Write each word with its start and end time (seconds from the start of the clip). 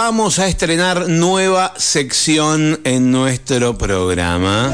vamos 0.00 0.38
a 0.38 0.46
estrenar 0.46 1.08
nueva 1.08 1.74
sección 1.76 2.80
en 2.84 3.10
nuestro 3.10 3.76
programa. 3.76 4.72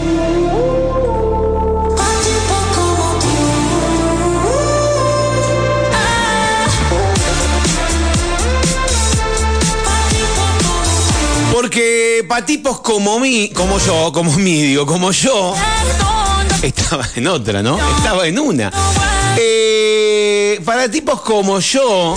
Porque 11.51 12.23
para 12.29 12.45
tipos 12.45 12.81
como 12.81 13.19
mí, 13.19 13.51
como 13.55 13.79
yo, 13.79 14.13
como 14.13 14.31
mí, 14.35 14.61
digo, 14.61 14.85
como 14.85 15.11
yo, 15.11 15.55
estaba 16.61 17.09
en 17.17 17.29
otra, 17.29 17.63
¿no? 17.63 17.79
Estaba 17.97 18.27
en 18.27 18.39
una. 18.39 18.71
Eh, 19.39 20.61
para 20.67 20.91
tipos 20.91 21.23
como 21.23 21.61
yo, 21.61 22.15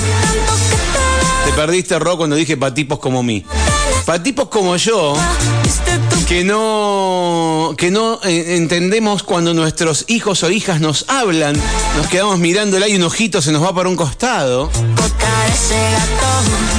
te 1.48 1.54
perdiste, 1.54 1.98
Ro, 1.98 2.18
cuando 2.18 2.36
dije 2.36 2.57
para 2.57 2.73
tipos 2.73 3.00
como 3.00 3.23
mí. 3.23 3.45
Para 4.05 4.21
tipos 4.21 4.50
como 4.50 4.75
yo, 4.75 5.15
que 6.28 6.43
no, 6.43 7.73
que 7.78 7.89
no 7.89 8.20
eh, 8.23 8.57
entendemos 8.57 9.23
cuando 9.23 9.54
nuestros 9.54 10.04
hijos 10.07 10.43
o 10.43 10.50
hijas 10.50 10.82
nos 10.82 11.06
hablan, 11.07 11.56
nos 11.96 12.07
quedamos 12.07 12.37
mirándola 12.39 12.89
y 12.89 12.97
un 12.97 13.04
ojito 13.04 13.42
se 13.42 13.54
nos 13.54 13.64
va 13.64 13.73
para 13.73 13.87
un 13.87 13.96
costado. 13.96 14.70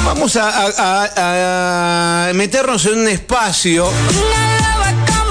Vamos 0.04 0.36
a, 0.40 2.30
meternos 2.34 2.84
en 2.86 2.98
un 2.98 3.08
espacio. 3.08 3.88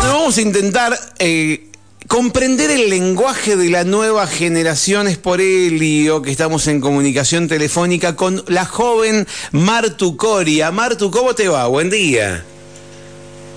Vamos 0.01 0.37
a 0.37 0.41
intentar 0.41 0.99
eh, 1.19 1.66
comprender 2.07 2.71
el 2.71 2.89
lenguaje 2.89 3.55
de 3.55 3.69
la 3.69 3.83
nueva 3.83 4.27
generación. 4.27 5.07
Es 5.07 5.17
por 5.17 5.41
Helio 5.41 6.21
que 6.21 6.31
estamos 6.31 6.67
en 6.67 6.81
comunicación 6.81 7.47
telefónica 7.47 8.15
con 8.15 8.43
la 8.47 8.65
joven 8.65 9.27
Martu 9.51 10.17
Coria. 10.17 10.71
Martu, 10.71 11.11
¿cómo 11.11 11.35
te 11.35 11.47
va? 11.47 11.67
Buen 11.67 11.89
día. 11.89 12.43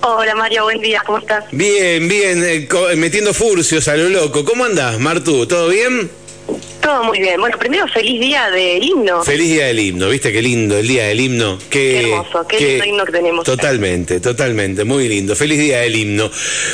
Hola 0.03 0.33
Mario, 0.33 0.63
buen 0.63 0.81
día, 0.81 1.01
¿cómo 1.05 1.19
estás? 1.19 1.45
Bien, 1.51 2.07
bien, 2.07 2.43
eh, 2.43 2.67
metiendo 2.97 3.33
furcios 3.35 3.87
a 3.87 3.95
lo 3.95 4.09
loco. 4.09 4.43
¿Cómo 4.43 4.65
andás, 4.65 4.99
Martu? 4.99 5.45
¿Todo 5.45 5.69
bien? 5.69 6.09
Todo 6.81 7.03
muy 7.03 7.19
bien. 7.19 7.39
Bueno, 7.39 7.57
primero 7.57 7.87
feliz 7.87 8.19
día 8.19 8.49
del 8.49 8.83
himno. 8.83 9.23
Feliz 9.23 9.49
día 9.49 9.67
del 9.67 9.79
himno, 9.79 10.09
¿viste 10.09 10.31
qué 10.31 10.41
lindo 10.41 10.77
el 10.77 10.87
día 10.87 11.05
del 11.05 11.19
himno? 11.19 11.59
Qué, 11.69 12.01
hermoso, 12.01 12.45
qué, 12.47 12.59
lindo 12.59 12.85
himno 12.85 13.05
que 13.05 13.11
tenemos. 13.11 13.45
Totalmente, 13.45 14.19
totalmente, 14.19 14.83
muy 14.83 15.07
lindo. 15.07 15.35
Feliz 15.35 15.59
día 15.59 15.81
del 15.81 15.95
himno. 15.95 16.31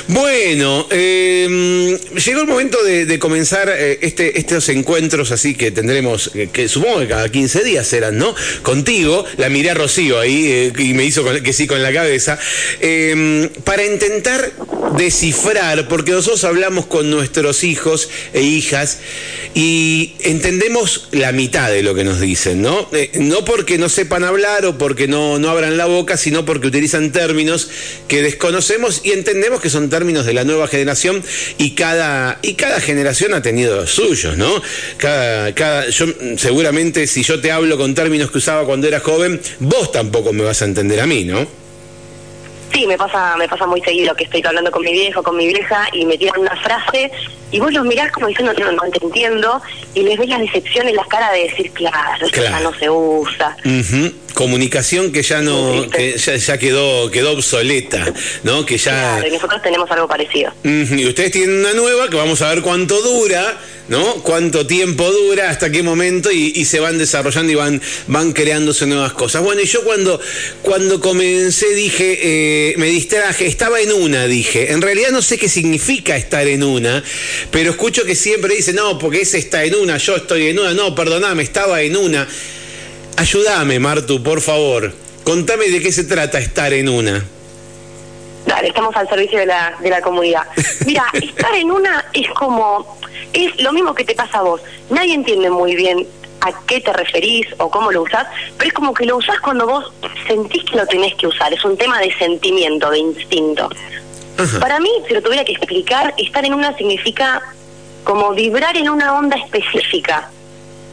Bueno, 0.07 0.87
em, 0.89 1.97
llegó 1.97 2.41
el 2.41 2.47
momento 2.47 2.81
de, 2.83 3.19
comenzar 3.19 3.69
eh, 3.69 3.99
este, 4.01 4.39
estos 4.39 4.69
encuentros 4.69 5.31
así 5.31 5.55
que 5.55 5.71
tendremos, 5.71 6.31
que, 6.53 6.69
supongo 6.69 6.99
que 6.99 7.07
cada 7.07 7.29
15 7.29 7.63
días 7.63 7.87
serán, 7.87 8.17
¿no? 8.17 8.33
Contigo, 8.61 9.25
la 9.37 9.49
miré 9.49 9.71
a 9.71 9.73
Rocío 9.73 10.19
ahí 10.19 10.45
eh, 10.51 10.73
y 10.77 10.93
me 10.93 11.03
hizo 11.03 11.25
que 11.43 11.53
sí 11.53 11.67
con 11.67 11.81
la 11.83 11.91
cabeza, 11.91 12.39
em, 12.79 13.49
para 13.63 13.85
intentar 13.85 14.51
descifrar, 14.97 15.87
porque 15.87 16.11
nosotros 16.11 16.43
hablamos 16.43 16.85
con 16.85 17.09
nuestros 17.09 17.63
hijos 17.63 18.09
e 18.33 18.41
hijas 18.41 18.99
y 19.53 19.96
entendemos 20.19 21.07
la 21.11 21.31
mitad 21.31 21.69
de 21.69 21.83
lo 21.83 21.95
que 21.95 22.03
nos 22.03 22.19
dicen, 22.19 22.61
¿no? 22.61 22.87
Eh, 22.91 23.11
no 23.15 23.45
porque 23.45 23.77
no 23.77 23.89
sepan 23.89 24.23
hablar 24.23 24.65
o 24.65 24.77
porque 24.77 25.07
no, 25.07 25.39
no 25.39 25.49
abran 25.49 25.77
la 25.77 25.85
boca, 25.85 26.17
sino 26.17 26.45
porque 26.45 26.67
utilizan 26.67 27.11
términos 27.11 27.69
que 28.07 28.21
desconocemos 28.21 29.01
y 29.03 29.11
entendemos 29.11 29.61
que 29.61 29.69
son 29.69 29.89
términos 29.89 30.25
de 30.25 30.33
la 30.33 30.43
nueva 30.43 30.67
generación 30.67 31.23
y 31.57 31.71
cada, 31.71 32.39
y 32.41 32.53
cada 32.55 32.79
generación 32.81 33.33
ha 33.33 33.41
tenido 33.41 33.75
los 33.75 33.91
suyos, 33.91 34.37
¿no? 34.37 34.61
Cada, 34.97 35.53
cada, 35.53 35.89
yo, 35.89 36.05
seguramente 36.37 37.07
si 37.07 37.23
yo 37.23 37.39
te 37.39 37.51
hablo 37.51 37.77
con 37.77 37.95
términos 37.95 38.31
que 38.31 38.39
usaba 38.39 38.65
cuando 38.65 38.87
era 38.87 38.99
joven, 38.99 39.39
vos 39.59 39.91
tampoco 39.91 40.33
me 40.33 40.43
vas 40.43 40.61
a 40.61 40.65
entender 40.65 40.99
a 40.99 41.07
mí, 41.07 41.23
¿no? 41.23 41.66
Sí, 42.77 42.85
me 42.85 42.95
pasa, 42.95 43.35
me 43.37 43.47
pasa 43.47 43.65
muy 43.65 43.81
seguido 43.81 44.13
que 44.13 44.25
estoy 44.25 44.43
hablando 44.45 44.69
con 44.69 44.83
mi 44.83 44.91
viejo, 44.91 45.23
con 45.23 45.35
mi 45.35 45.47
vieja 45.47 45.87
y 45.93 46.05
me 46.05 46.15
tiran 46.15 46.41
una 46.41 46.55
frase 46.57 47.09
y 47.49 47.59
vos 47.59 47.73
los 47.73 47.83
mirás 47.83 48.11
como 48.11 48.27
diciendo 48.27 48.53
no, 48.53 48.71
no 48.71 48.81
te 48.91 49.03
entiendo 49.03 49.59
y 49.95 50.03
les 50.03 50.15
ves 50.19 50.29
la 50.29 50.37
decepción 50.37 50.87
en 50.87 50.95
las 50.95 51.07
caras 51.07 51.31
de 51.31 51.39
decir 51.39 51.71
claro, 51.71 52.23
esto 52.23 52.43
ya 52.43 52.59
no 52.59 52.71
se 52.75 52.87
usa. 52.87 53.57
Comunicación 54.35 55.11
que 55.11 55.23
ya 55.23 55.41
no, 55.41 55.89
que 55.89 56.17
ya, 56.19 56.57
quedó, 56.59 57.09
quedó 57.09 57.31
obsoleta, 57.31 58.13
¿no? 58.43 58.63
Que 58.63 58.77
ya. 58.77 58.91
Claro, 58.91 59.27
y 59.27 59.31
nosotros 59.31 59.59
tenemos 59.63 59.89
algo 59.89 60.07
parecido. 60.07 60.53
Y 60.63 61.07
ustedes 61.07 61.31
tienen 61.31 61.61
una 61.61 61.73
nueva 61.73 62.09
que 62.09 62.17
vamos 62.17 62.43
a 62.43 62.49
ver 62.49 62.61
cuánto 62.61 63.01
dura 63.01 63.57
¿no? 63.89 64.15
Cuánto 64.23 64.67
tiempo 64.67 65.09
dura, 65.11 65.49
hasta 65.49 65.71
qué 65.71 65.83
momento 65.83 66.31
y, 66.31 66.65
se 66.65 66.79
van 66.79 66.97
desarrollando 66.97 67.51
y 67.51 67.55
van, 67.55 67.81
van 68.07 68.33
creándose 68.33 68.85
nuevas 68.85 69.13
cosas. 69.13 69.43
Bueno, 69.43 69.61
y 69.61 69.65
yo 69.65 69.83
cuando, 69.83 70.19
cuando 70.61 70.99
comencé 70.99 71.73
dije, 71.73 72.19
eh, 72.21 72.75
me 72.77 72.87
distraje, 72.87 73.45
estaba 73.45 73.79
en 73.79 73.93
una, 73.93 74.25
dije. 74.25 74.71
En 74.71 74.81
realidad 74.81 75.11
no 75.11 75.21
sé 75.21 75.37
qué 75.37 75.47
significa 75.47 76.17
estar 76.17 76.47
en 76.47 76.63
una, 76.63 77.03
pero 77.51 77.71
escucho 77.71 78.03
que 78.03 78.15
siempre 78.15 78.55
dice, 78.55 78.73
no, 78.73 78.99
porque 78.99 79.21
ese 79.21 79.37
está 79.37 79.63
en 79.63 79.75
una, 79.75 79.97
yo 79.97 80.17
estoy 80.17 80.47
en 80.47 80.59
una, 80.59 80.73
no, 80.73 80.93
perdoname, 80.93 81.43
estaba 81.43 81.81
en 81.81 81.95
una. 81.95 82.27
Ayúdame, 83.15 83.79
Martu, 83.79 84.21
por 84.21 84.41
favor. 84.41 84.93
Contame 85.23 85.69
de 85.69 85.81
qué 85.81 85.91
se 85.91 86.03
trata 86.03 86.39
estar 86.39 86.73
en 86.73 86.89
una. 86.89 87.25
Dale, 88.45 88.69
estamos 88.69 88.95
al 88.95 89.09
servicio 89.09 89.39
de 89.39 89.45
la, 89.45 89.75
de 89.81 89.89
la 89.89 90.01
comunidad. 90.01 90.43
Mira, 90.85 91.05
estar 91.13 91.53
en 91.55 91.69
una 91.69 92.05
es 92.13 92.29
como 92.29 92.96
es 93.33 93.61
lo 93.61 93.71
mismo 93.73 93.93
que 93.93 94.03
te 94.03 94.15
pasa 94.15 94.39
a 94.39 94.43
vos. 94.43 94.61
Nadie 94.89 95.13
entiende 95.13 95.49
muy 95.49 95.75
bien 95.75 96.07
a 96.41 96.53
qué 96.65 96.81
te 96.81 96.93
referís 96.93 97.47
o 97.57 97.69
cómo 97.69 97.91
lo 97.91 98.03
usás, 98.03 98.27
pero 98.57 98.67
es 98.69 98.73
como 98.73 98.93
que 98.93 99.05
lo 99.05 99.17
usás 99.17 99.39
cuando 99.39 99.65
vos 99.65 99.91
sentís 100.27 100.63
que 100.65 100.77
lo 100.77 100.85
tenés 100.85 101.15
que 101.15 101.27
usar. 101.27 101.53
Es 101.53 101.63
un 101.65 101.77
tema 101.77 101.99
de 101.99 102.13
sentimiento, 102.17 102.89
de 102.89 102.99
instinto. 102.99 103.69
Para 104.59 104.79
mí, 104.79 104.89
si 105.07 105.15
lo 105.15 105.21
tuviera 105.21 105.43
que 105.43 105.53
explicar, 105.53 106.13
estar 106.17 106.45
en 106.45 106.53
una 106.53 106.75
significa 106.77 107.41
como 108.03 108.33
vibrar 108.33 108.77
en 108.77 108.89
una 108.89 109.17
onda 109.17 109.35
específica. 109.35 110.29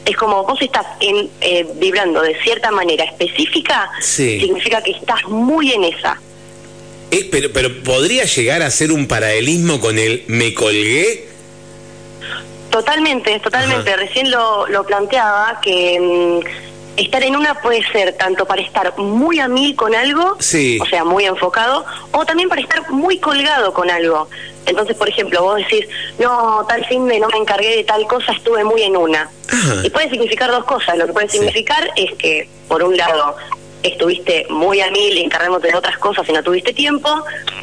Es 0.07 0.17
como 0.17 0.45
vos 0.45 0.61
estás 0.61 0.87
en, 1.01 1.29
eh, 1.41 1.67
vibrando 1.77 2.23
de 2.23 2.35
cierta 2.43 2.71
manera 2.71 3.05
específica, 3.05 3.91
significa 4.01 4.83
que 4.83 4.93
estás 4.93 5.25
muy 5.29 5.73
en 5.73 5.85
esa. 5.85 6.21
Eh, 7.11 7.29
pero, 7.31 7.53
pero 7.53 7.83
podría 7.83 8.25
llegar 8.25 8.63
a 8.63 8.71
ser 8.71 8.93
un 8.93 9.07
paralelismo 9.07 9.79
con 9.79 9.99
el 9.99 10.25
me 10.27 10.55
colgué 10.55 11.34
Totalmente, 12.75 13.39
totalmente. 13.39 13.97
Recién 13.97 14.33
lo, 14.33 14.67
lo 14.67 14.83
planteaba 14.83 15.61
que 15.63 15.97
mm, 16.01 17.01
estar 17.01 17.23
en 17.23 17.37
una 17.37 17.55
puede 17.63 17.87
ser 17.93 18.15
tanto 18.15 18.47
para 18.47 18.63
estar 18.63 18.99
muy 18.99 19.39
a 19.39 19.47
mil 19.47 19.77
con 19.77 19.95
algo, 19.95 20.37
o 20.81 20.87
sea, 20.87 21.05
muy 21.05 21.25
enfocado, 21.25 21.85
o 22.11 22.27
también 22.27 22.49
para 22.49 22.61
estar 22.61 22.91
muy 22.91 23.21
colgado 23.21 23.73
con 23.73 23.89
algo. 23.91 24.29
Entonces, 24.67 24.97
por 24.97 25.09
ejemplo, 25.09 25.41
vos 25.45 25.59
decís, 25.59 25.87
no, 26.19 26.67
tal 26.69 26.85
fin 26.87 27.07
de 27.07 27.21
no 27.21 27.29
me 27.29 27.39
encargué 27.39 27.77
de 27.77 27.85
tal 27.85 28.09
cosa, 28.09 28.33
estuve 28.33 28.65
muy 28.65 28.83
en 28.83 28.97
una. 28.97 29.31
Y 29.85 29.91
puede 29.91 30.11
significar 30.11 30.51
dos 30.51 30.65
cosas. 30.65 30.99
Lo 30.99 31.07
que 31.07 31.13
puede 31.13 31.29
significar 31.29 31.89
es 31.95 32.13
que, 32.19 32.49
por 32.67 32.83
un 32.83 32.97
lado, 32.97 33.37
estuviste 33.85 34.47
muy 34.51 34.81
a 34.81 34.91
mil 34.91 35.17
encargándote 35.19 35.69
de 35.69 35.77
otras 35.77 35.97
cosas 35.99 36.29
y 36.29 36.33
no 36.33 36.43
tuviste 36.43 36.73
tiempo. 36.73 37.09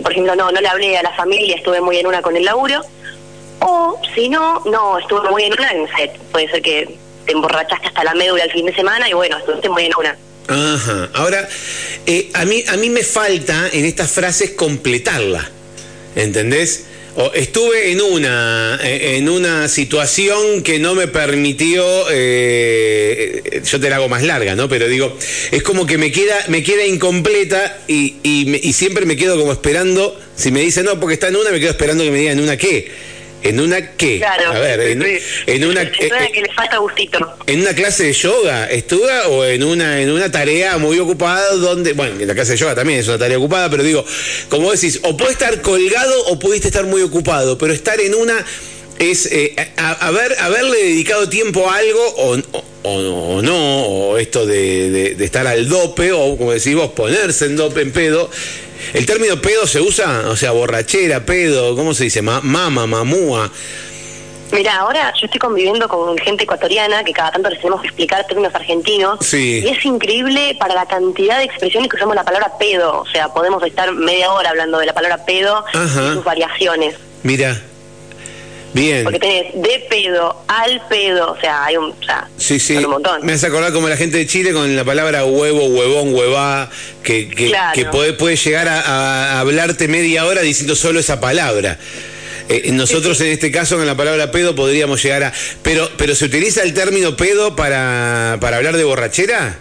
Por 0.02 0.14
ejemplo, 0.14 0.38
no, 0.38 0.54
no 0.54 0.62
le 0.62 0.70
hablé 0.70 0.98
a 0.98 1.04
la 1.04 1.12
familia, 1.16 1.58
estuve 1.58 1.82
muy 1.82 1.98
en 1.98 2.08
una 2.08 2.22
con 2.22 2.38
el 2.38 2.46
laburo. 2.46 2.80
O 3.62 4.00
si 4.16 4.28
no, 4.28 4.62
no, 4.66 4.98
estuve 4.98 5.30
muy 5.30 5.44
en 5.44 5.54
una, 5.54 5.70
set. 5.96 6.18
puede 6.32 6.50
ser 6.50 6.62
que 6.62 6.98
te 7.26 7.32
emborrachaste 7.32 7.88
hasta 7.88 8.04
la 8.04 8.14
médula 8.16 8.44
el 8.44 8.52
fin 8.52 8.66
de 8.66 8.74
semana 8.74 9.08
y 9.08 9.14
bueno, 9.14 9.38
estuviste 9.38 9.70
muy 9.70 9.86
en 9.86 9.92
una. 9.98 10.18
Ajá. 10.48 11.10
Ahora, 11.14 11.48
eh, 12.06 12.30
a, 12.34 12.46
mí, 12.46 12.64
a 12.68 12.78
mí 12.78 12.90
me 12.90 13.04
falta 13.04 13.70
en 13.72 13.86
estas 13.86 14.12
frases 14.12 14.52
completarla. 14.52 15.50
¿Entendés? 16.16 16.86
O 17.16 17.32
estuve 17.34 17.92
en 17.92 18.02
una, 18.02 18.80
eh, 18.82 19.18
en 19.18 19.28
una 19.30 19.68
situación 19.68 20.64
que 20.64 20.80
no 20.80 20.96
me 20.96 21.08
permitió, 21.08 21.84
eh, 22.10 23.62
yo 23.66 23.80
te 23.82 23.90
la 23.90 23.98
hago 23.98 24.08
más 24.08 24.24
larga, 24.24 24.56
¿no? 24.56 24.70
Pero 24.70 24.88
digo, 24.88 25.18
es 25.52 25.62
como 25.62 25.86
que 25.86 25.98
me 25.98 26.12
queda, 26.12 26.46
me 26.48 26.64
queda 26.64 26.86
incompleta 26.86 27.80
y, 27.88 28.16
y, 28.24 28.68
y 28.68 28.74
siempre 28.74 29.06
me 29.06 29.18
quedo 29.18 29.38
como 29.38 29.52
esperando, 29.52 30.18
si 30.38 30.52
me 30.52 30.62
dicen 30.62 30.86
no, 30.86 31.00
porque 31.02 31.16
está 31.16 31.28
en 31.28 31.36
una, 31.36 31.52
me 31.52 31.60
quedo 31.60 31.72
esperando 31.72 32.04
que 32.04 32.12
me 32.12 32.20
digan 32.20 32.38
en 32.38 32.44
una 32.44 32.56
qué. 32.56 32.90
¿En 33.44 33.60
una 33.60 33.96
qué? 33.96 34.18
Claro. 34.18 34.52
A 34.52 34.60
ver, 34.60 34.80
en, 34.82 35.00
una, 35.66 35.82
eh, 35.82 36.32
que 36.34 36.42
le 36.42 36.54
falta 36.54 36.78
gustito. 36.78 37.38
¿En 37.48 37.62
una 37.62 37.74
clase 37.74 38.04
de 38.06 38.14
yoga 38.14 38.70
estuve 38.70 39.12
o 39.28 39.44
en 39.46 39.64
una 39.64 40.02
en 40.02 40.12
una 40.12 40.32
tarea 40.32 40.78
muy 40.78 41.00
ocupada 41.00 41.56
donde, 41.56 41.94
bueno, 41.94 42.20
en 42.20 42.28
la 42.28 42.36
clase 42.36 42.52
de 42.52 42.58
yoga 42.58 42.76
también 42.76 43.00
es 43.00 43.08
una 43.08 43.18
tarea 43.18 43.38
ocupada, 43.38 43.70
pero 43.70 43.84
digo, 43.84 44.06
como 44.50 44.72
decís, 44.72 45.00
o 45.04 45.18
puede 45.18 45.32
estar 45.32 45.62
colgado 45.62 46.26
o 46.28 46.38
pudiste 46.40 46.68
estar 46.68 46.86
muy 46.86 47.02
ocupado, 47.02 47.58
pero 47.58 47.74
estar 47.74 48.00
en 48.00 48.14
una 48.14 48.46
es 49.00 49.26
eh, 49.32 49.56
haber, 49.78 50.36
haberle 50.40 50.78
dedicado 50.78 51.28
tiempo 51.28 51.70
a 51.70 51.78
algo 51.78 52.08
o, 52.18 52.38
o, 52.38 52.71
no, 52.84 53.86
o 53.86 54.18
esto 54.18 54.46
de, 54.46 55.16
de, 55.16 55.26
estar 55.26 55.46
al 55.48 55.70
dope, 55.70 56.12
o 56.12 56.38
como 56.38 56.52
decís 56.52 56.76
vos, 56.76 56.92
ponerse 56.92 57.46
en 57.46 57.56
dope, 57.56 57.82
en 57.82 57.92
pedo, 57.92 58.30
¿El 58.94 59.06
término 59.06 59.40
pedo 59.40 59.68
se 59.68 59.80
usa? 59.80 60.24
O 60.28 60.36
sea, 60.36 60.52
borrachera, 60.52 61.26
pedo, 61.26 61.76
¿cómo 61.76 61.94
se 61.94 62.06
dice? 62.06 62.22
mama, 62.22 62.88
mamúa. 62.88 63.50
Mira, 64.52 64.80
ahora 64.80 65.14
yo 65.18 65.26
estoy 65.28 65.40
conviviendo 65.40 65.88
con 65.88 66.18
gente 66.18 66.44
ecuatoriana 66.44 67.06
que 67.06 67.14
cada 67.14 67.32
tanto 67.32 67.50
les 67.50 67.60
tenemos 67.60 67.82
que 67.82 67.88
explicar 67.88 68.28
términos 68.28 68.54
argentinos. 68.54 69.34
Y 69.34 69.66
es 69.66 69.86
increíble 69.86 70.58
para 70.60 70.76
la 70.76 70.86
cantidad 70.86 71.38
de 71.38 71.46
expresiones 71.46 71.90
que 71.90 71.96
usamos 71.96 72.16
la 72.16 72.26
palabra 72.26 72.58
pedo. 72.60 73.00
O 73.00 73.06
sea, 73.06 73.30
podemos 73.30 73.64
estar 73.64 73.94
media 73.94 74.32
hora 74.34 74.50
hablando 74.50 74.78
de 74.80 74.88
la 74.88 74.94
palabra 74.94 75.24
pedo 75.26 75.64
y 75.74 76.14
sus 76.14 76.24
variaciones. 76.24 76.96
Mira. 77.24 77.62
Bien. 78.74 79.04
Porque 79.04 79.20
tenés 79.20 79.54
de 79.54 79.86
pedo, 79.90 80.44
al 80.48 80.88
pedo, 80.88 81.34
o 81.34 81.40
sea, 81.40 81.66
hay 81.66 81.78
un, 81.78 81.92
o 81.92 82.04
sea, 82.06 82.30
sí, 82.38 82.60
sí. 82.60 82.78
un 82.78 82.90
montón. 82.90 83.26
Me 83.26 83.34
hace 83.34 83.48
acordar 83.48 83.74
como 83.74 83.90
la 83.90 83.98
gente 83.98 84.18
de 84.18 84.26
Chile 84.26 84.54
con 84.54 84.76
la 84.76 84.84
palabra 84.86 85.26
huevo, 85.26 85.66
huevón, 85.66 86.14
huevá, 86.14 86.70
que, 87.04 87.30
que, 87.30 87.54
que 87.74 87.86
puede, 87.86 88.14
puede 88.14 88.36
llegar 88.38 88.68
a 88.70 89.40
hablarte 89.40 89.88
media 89.88 90.26
hora 90.26 90.42
diciendo 90.42 90.76
solo 90.76 91.00
esa 91.00 91.20
palabra. 91.20 91.78
Eh, 92.50 92.70
nosotros 92.74 93.22
en 93.22 93.28
este 93.28 93.50
caso 93.50 93.78
con 93.78 93.88
la 93.88 93.96
palabra 93.96 94.30
pedo 94.32 94.56
podríamos 94.56 95.02
llegar 95.02 95.24
a... 95.24 95.34
Pero, 95.62 95.90
pero 95.98 96.16
¿se 96.16 96.26
utiliza 96.26 96.64
el 96.64 96.74
término 96.74 97.16
pedo 97.16 97.56
para, 97.56 98.38
para 98.42 98.58
hablar 98.58 98.76
de 98.76 98.84
borrachera? 98.84 99.58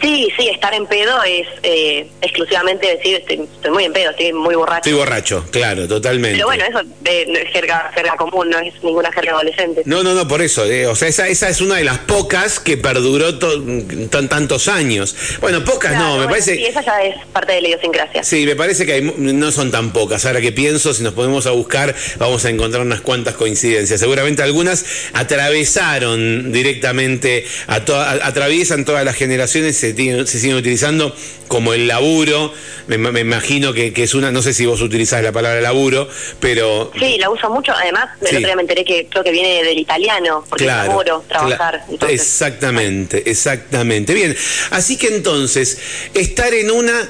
Sí, 0.00 0.28
sí, 0.36 0.48
estar 0.48 0.72
en 0.72 0.86
pedo 0.86 1.22
es 1.24 1.46
eh, 1.62 2.08
exclusivamente 2.22 2.86
decir 2.96 3.16
estoy, 3.16 3.70
muy 3.70 3.84
en 3.84 3.92
pedo, 3.92 4.10
estoy 4.10 4.32
muy 4.32 4.54
borracho. 4.54 4.78
Estoy 4.78 4.92
borracho, 4.94 5.44
claro, 5.50 5.86
totalmente. 5.86 6.36
Pero 6.36 6.46
bueno, 6.46 6.64
eso 6.64 6.80
es 7.04 7.52
jerga, 7.52 7.92
común, 8.16 8.48
no 8.48 8.58
es 8.58 8.72
ninguna 8.82 9.12
jerga 9.12 9.32
adolescente. 9.32 9.82
No, 9.84 10.02
no, 10.02 10.14
no, 10.14 10.26
por 10.26 10.40
eso. 10.40 10.64
Eh, 10.64 10.86
o 10.86 10.94
sea, 10.94 11.08
esa, 11.08 11.28
esa 11.28 11.48
es 11.48 11.60
una 11.60 11.76
de 11.76 11.84
las 11.84 11.98
pocas 11.98 12.60
que 12.60 12.76
perduró 12.78 13.38
tan, 13.38 14.28
tantos 14.28 14.68
años. 14.68 15.14
Bueno, 15.40 15.64
pocas 15.64 15.96
no, 15.96 16.18
me 16.18 16.26
parece... 16.26 16.56
Sí, 16.56 16.64
esa 16.64 16.84
ya 16.84 17.02
es 17.02 17.26
parte 17.26 17.52
de 17.52 17.60
la 17.60 17.68
idiosincrasia. 17.68 18.24
Sí, 18.24 18.46
me 18.46 18.56
parece 18.56 18.86
que 18.86 19.02
no 19.02 19.52
son 19.52 19.70
tan 19.70 19.92
pocas. 19.92 20.24
Ahora 20.24 20.40
que 20.40 20.52
pienso, 20.52 20.94
si 20.94 21.02
nos 21.02 21.12
podemos 21.12 21.46
a 21.46 21.50
buscar, 21.50 21.94
vamos 22.18 22.44
a 22.44 22.50
encontrar 22.50 22.82
unas 22.82 23.00
cuantas 23.02 23.34
coincidencias. 23.34 24.00
Seguramente 24.00 24.42
algunas 24.42 24.84
atravesaron 25.12 26.52
directamente, 26.52 27.44
a 27.66 27.76
atraviesan 27.76 28.84
todas 28.84 29.04
las 29.04 29.16
generaciones 29.16 29.89
se, 29.94 30.38
siguen 30.38 30.56
utilizando 30.56 31.14
como 31.48 31.74
el 31.74 31.86
laburo. 31.86 32.52
Me, 32.86 33.20
imagino 33.20 33.72
que, 33.72 33.92
es 33.94 34.14
una, 34.14 34.32
no 34.32 34.42
sé 34.42 34.52
si 34.52 34.66
vos 34.66 34.80
utilizás 34.80 35.22
la 35.22 35.32
palabra 35.32 35.60
laburo, 35.60 36.08
pero... 36.40 36.90
Sí, 36.98 37.18
la 37.18 37.30
uso 37.30 37.48
mucho. 37.50 37.72
Además, 37.72 38.08
el 38.20 38.36
otro 38.36 38.46
día 38.46 38.56
me 38.56 38.62
enteré 38.62 38.84
que 38.84 39.06
creo 39.08 39.22
que 39.22 39.30
viene 39.30 39.62
del 39.62 39.78
italiano, 39.78 40.44
porque 40.48 40.64
es 40.64 40.68
laburo, 40.68 41.24
trabajar. 41.28 41.84
exactamente, 42.08 43.30
exactamente. 43.30 44.14
Bien, 44.14 44.36
así 44.70 44.96
que 44.96 45.08
entonces, 45.08 45.78
estar 46.14 46.52
en 46.52 46.70
una... 46.70 47.08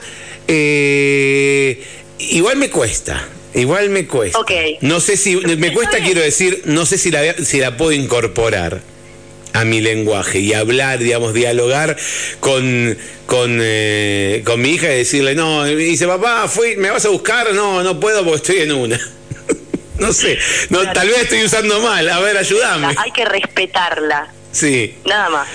Eh, 0.49 1.83
igual 2.19 2.57
me 2.57 2.71
cuesta. 2.71 3.27
Igual 3.55 3.91
me 3.91 4.07
cuesta. 4.07 4.39
No 4.81 5.01
sé 5.01 5.17
si, 5.17 5.37
me 5.37 5.73
cuesta, 5.73 5.99
quiero 5.99 6.21
decir, 6.21 6.63
no 6.67 6.87
sé 6.87 6.99
si 6.99 7.11
la, 7.11 7.35
si 7.35 7.59
la 7.59 7.77
puedo 7.77 7.93
incorporar 7.93 8.81
a 9.53 9.65
mi 9.65 9.81
lenguaje 9.81 10.39
y 10.39 10.55
hablar, 10.55 10.99
digamos, 10.99 11.35
dialogar 11.35 11.97
con, 12.41 12.97
con, 13.27 13.59
eh, 13.61 14.43
con 14.45 14.61
mi 14.61 14.71
hija 14.71 14.93
y 14.93 14.99
decirle, 14.99 15.35
no, 15.35 15.67
y 15.69 15.75
dice, 15.75 16.07
papá, 16.07 16.49
fui, 16.49 16.77
¿me 16.77 16.91
vas 16.91 17.05
a 17.05 17.09
buscar? 17.09 17.53
No, 17.55 17.83
no 17.83 17.99
puedo 18.01 18.25
porque 18.25 18.37
estoy 18.37 18.59
en 18.59 18.73
una. 18.73 19.01
no 19.99 20.13
sé, 20.13 20.39
no, 20.69 20.91
tal 20.93 21.09
vez 21.09 21.23
estoy 21.23 21.45
usando 21.45 21.81
mal, 21.81 22.09
a 22.09 22.21
ver, 22.21 22.37
ayúdame. 22.37 22.95
Hay 22.97 23.11
que 23.13 23.25
respetarla. 23.25 24.33
Sí. 24.53 24.97
Nada 25.05 25.31
más. 25.31 25.49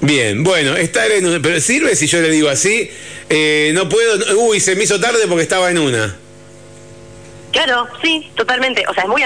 Bien, 0.00 0.42
bueno, 0.42 0.76
estar 0.76 1.10
en 1.10 1.26
una, 1.26 1.40
pero 1.40 1.60
sirve 1.60 1.94
si 1.94 2.06
yo 2.06 2.20
le 2.20 2.30
digo 2.30 2.48
así, 2.48 2.90
eh, 3.28 3.70
no 3.74 3.88
puedo, 3.88 4.36
uy, 4.40 4.58
se 4.58 4.74
me 4.74 4.84
hizo 4.84 4.98
tarde 4.98 5.20
porque 5.28 5.42
estaba 5.42 5.70
en 5.70 5.78
una. 5.78 6.16
Claro, 7.52 7.86
sí, 8.02 8.30
totalmente. 8.34 8.84
O 8.88 8.94
sea, 8.94 9.04
es 9.04 9.08
muy 9.08 9.22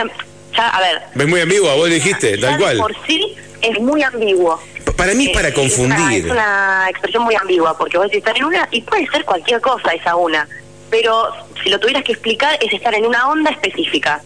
a 0.59 0.81
ver. 0.81 1.03
Es 1.19 1.29
muy 1.29 1.41
ambiguo, 1.41 1.75
vos 1.77 1.89
dijiste, 1.89 2.39
tal 2.39 2.59
cual. 2.59 2.79
Por 2.79 2.95
sí 3.07 3.37
es 3.63 3.81
muy 3.81 4.03
ambiguo. 4.03 4.61
Para 4.97 5.15
mí 5.15 5.27
es 5.27 5.33
para 5.33 5.53
confundir. 5.53 6.25
Es 6.25 6.31
una, 6.31 6.87
expresión 6.89 7.25
muy 7.25 7.35
ambigua, 7.35 7.77
porque 7.77 7.99
vos 7.99 8.07
decís 8.07 8.19
estar 8.19 8.37
en 8.37 8.45
una, 8.45 8.69
y 8.71 8.83
puede 8.83 9.07
ser 9.09 9.25
cualquier 9.25 9.61
cosa 9.61 9.93
esa 9.93 10.17
una, 10.17 10.49
pero 10.91 11.29
si 11.63 11.69
lo 11.69 11.79
tuvieras 11.79 12.05
que 12.05 12.13
explicar 12.13 12.59
es 12.61 12.73
estar 12.73 12.95
en 12.95 13.05
una 13.07 13.29
onda 13.29 13.51
específica. 13.51 14.23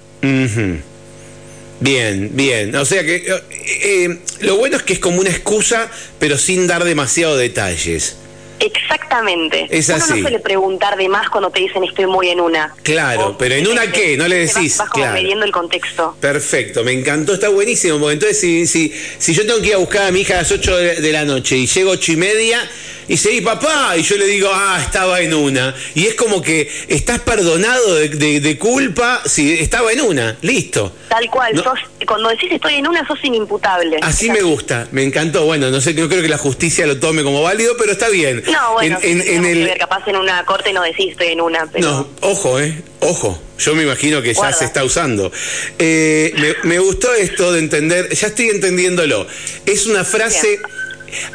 Bien, 1.81 2.31
bien. 2.33 2.75
O 2.77 2.85
sea 2.85 3.03
que 3.03 3.17
eh, 3.17 3.43
eh, 3.83 4.19
lo 4.41 4.57
bueno 4.57 4.77
es 4.77 4.83
que 4.83 4.93
es 4.93 4.99
como 4.99 5.21
una 5.21 5.31
excusa, 5.31 5.91
pero 6.19 6.37
sin 6.37 6.67
dar 6.67 6.85
demasiado 6.85 7.37
detalles. 7.37 8.17
Exactamente. 8.61 9.67
Es 9.71 9.89
así. 9.91 10.05
Uno 10.05 10.17
no 10.17 10.23
suele 10.23 10.39
preguntar 10.41 10.97
de 10.97 11.09
más 11.09 11.29
cuando 11.31 11.51
te 11.51 11.61
dicen 11.61 11.83
estoy 11.83 12.07
muy 12.07 12.29
en 12.29 12.41
una. 12.41 12.75
Claro, 12.83 13.37
pero 13.39 13.55
en 13.55 13.67
una 13.67 13.91
qué, 13.91 14.17
no 14.17 14.29
le 14.29 14.47
decís. 14.47 14.77
Vas, 14.79 14.91
como 14.91 15.07
midiendo 15.13 15.45
el 15.45 15.53
contexto. 15.53 16.15
Perfecto, 16.21 16.85
me 16.85 16.93
encantó, 16.93 17.35
está 17.35 17.49
buenísimo. 17.49 17.99
Porque 17.99 18.15
entonces, 18.15 18.39
si, 18.39 18.67
si, 18.67 18.95
si 19.19 19.35
yo 19.35 19.47
tengo 19.47 19.61
que 19.61 19.69
ir 19.69 19.75
a 19.75 19.79
buscar 19.79 20.07
a 20.07 20.11
mi 20.13 20.21
hija 20.21 20.35
a 20.35 20.39
las 20.39 20.53
8 20.53 20.77
de, 20.77 21.11
la 21.11 21.25
noche 21.25 21.57
y 21.57 21.67
llego 21.67 21.91
ocho 21.91 22.13
y 22.13 22.17
media 22.17 22.61
y 23.09 23.13
dice, 23.13 23.43
papá, 23.43 23.97
y 23.97 24.03
yo 24.03 24.17
le 24.17 24.27
digo, 24.27 24.51
ah, 24.53 24.79
estaba 24.83 25.21
en 25.21 25.35
una. 25.35 25.75
Y 25.95 26.07
es 26.07 26.15
como 26.15 26.43
que 26.43 26.71
estás 26.89 27.21
perdonado 27.21 27.97
de, 27.97 28.59
culpa 28.59 29.23
si 29.25 29.59
estaba 29.59 29.93
en 29.93 30.01
una, 30.01 30.37
listo. 30.43 30.93
Tal 31.09 31.29
cual, 31.31 31.63
cuando 32.07 32.29
decís 32.29 32.51
estoy 32.53 32.75
en 32.75 32.87
una, 32.87 33.07
sos 33.07 33.19
inimputable. 33.25 33.99
Así 34.03 34.31
me 34.31 34.43
gusta, 34.43 34.89
me 34.93 35.03
encantó. 35.03 35.45
Bueno, 35.45 35.71
no 35.71 35.81
sé, 35.81 35.95
no 35.95 36.09
creo 36.09 36.23
que 36.23 36.29
la 36.29 36.39
justicia 36.39 36.87
lo 36.87 36.99
tome 36.99 37.23
como 37.23 37.43
válido, 37.43 37.75
pero 37.79 37.93
está 37.93 38.09
bien. 38.09 38.43
No, 38.51 38.73
bueno, 38.75 38.99
en, 39.03 39.45
el... 39.45 39.77
capaz 39.79 40.07
en 40.07 40.17
una 40.17 40.45
corte 40.45 40.73
no 40.73 40.83
decís 40.83 41.13
estoy 41.13 41.29
en 41.29 41.41
una. 41.41 41.67
Pero... 41.67 41.91
No, 41.91 42.09
ojo, 42.21 42.61
¿eh? 42.61 42.83
Ojo, 43.01 43.41
yo 43.59 43.75
me 43.75 43.83
imagino 43.83 44.21
que 44.23 44.35
ya 44.35 44.53
se 44.53 44.65
está 44.65 44.85
usando. 44.85 45.33
Eh, 45.79 46.55
me, 46.65 46.79
gustó 46.79 47.13
esto 47.15 47.53
de 47.53 47.61
entender, 47.61 48.15
ya 48.15 48.29
estoy 48.29 48.49
entendiéndolo. 48.49 49.27
Es 49.65 49.87
una 49.87 50.05
frase 50.05 50.61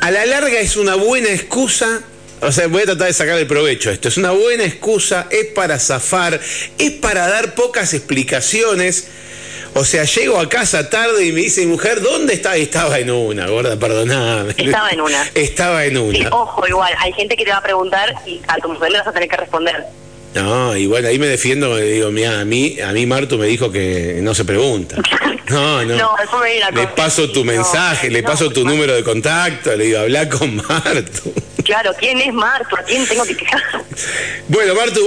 a 0.02 0.12
la 0.12 0.26
larga 0.26 0.60
es 0.60 0.78
una 0.78 0.96
buena 0.96 1.30
excusa 1.30 2.04
o 2.42 2.52
sea, 2.52 2.68
voy 2.68 2.82
a 2.82 2.86
tratar 2.86 3.08
de 3.08 3.14
sacar 3.14 3.38
el 3.40 3.48
provecho 3.48 3.90
esto. 3.90 4.08
Es 4.08 4.18
una 4.18 4.32
buena 4.32 4.66
excusa, 4.66 5.28
es 5.32 5.46
para 5.48 5.80
zafar, 5.80 6.40
es 6.78 6.92
para 6.92 7.28
dar 7.28 7.56
pocas 7.56 7.94
explicaciones. 7.94 9.08
O 9.74 9.84
sea, 9.84 10.04
llego 10.04 10.40
a 10.40 10.48
casa 10.48 10.90
tarde 10.90 11.26
y 11.26 11.32
me 11.32 11.42
dice, 11.42 11.66
mujer, 11.66 12.02
¿dónde 12.02 12.34
está? 12.34 12.56
Estaba 12.56 13.00
en 13.00 13.10
una, 13.10 13.48
gorda, 13.48 13.78
perdoname. 13.78 14.54
Estaba 14.58 14.90
en 14.92 15.02
una. 15.02 15.30
Estaba 15.34 15.86
en 15.86 15.98
una. 15.98 16.30
ojo, 16.30 16.68
igual, 16.68 16.94
hay 17.00 17.14
gente 17.14 17.36
que 17.36 17.46
te 17.46 17.52
va 17.52 17.58
a 17.58 17.64
preguntar 17.64 18.14
y 18.26 18.42
a 18.48 18.58
tu 18.58 18.70
mujer 18.70 18.92
le 18.92 19.00
vas 19.00 19.08
a 19.08 19.12
tener 19.12 19.28
que 19.28 19.38
responder. 19.38 19.86
No, 20.36 20.76
igual 20.76 21.06
ahí 21.06 21.18
me 21.18 21.28
defiendo, 21.28 21.78
digo, 21.78 22.12
mira, 22.12 22.42
a 22.42 22.46
mí, 22.46 22.78
a 22.82 22.92
mí 22.92 23.06
Martu 23.06 23.38
me 23.38 23.48
dijo 23.48 23.72
que 23.72 24.20
no 24.22 24.36
se 24.36 24.46
pregunta. 24.46 24.98
No, 25.48 25.86
no. 25.86 25.96
no 25.96 26.40
me 26.40 26.60
le 26.72 26.88
paso 26.88 27.30
tu 27.30 27.46
mensaje, 27.46 28.10
le 28.10 28.24
paso 28.24 28.50
tu 28.50 28.66
número 28.66 28.96
de 28.96 29.04
contacto, 29.04 29.76
le 29.76 29.86
digo, 29.86 30.00
habla 30.00 30.28
con 30.28 30.56
Martu. 30.56 31.32
Claro, 31.64 31.92
¿quién 32.00 32.20
es 32.20 32.34
Martu? 32.34 32.76
¿A 32.76 32.82
quién 32.82 33.06
tengo 33.06 33.24
que 33.26 33.38
quejar? 33.38 33.62
Bueno, 34.48 34.74
Martu, 34.74 35.02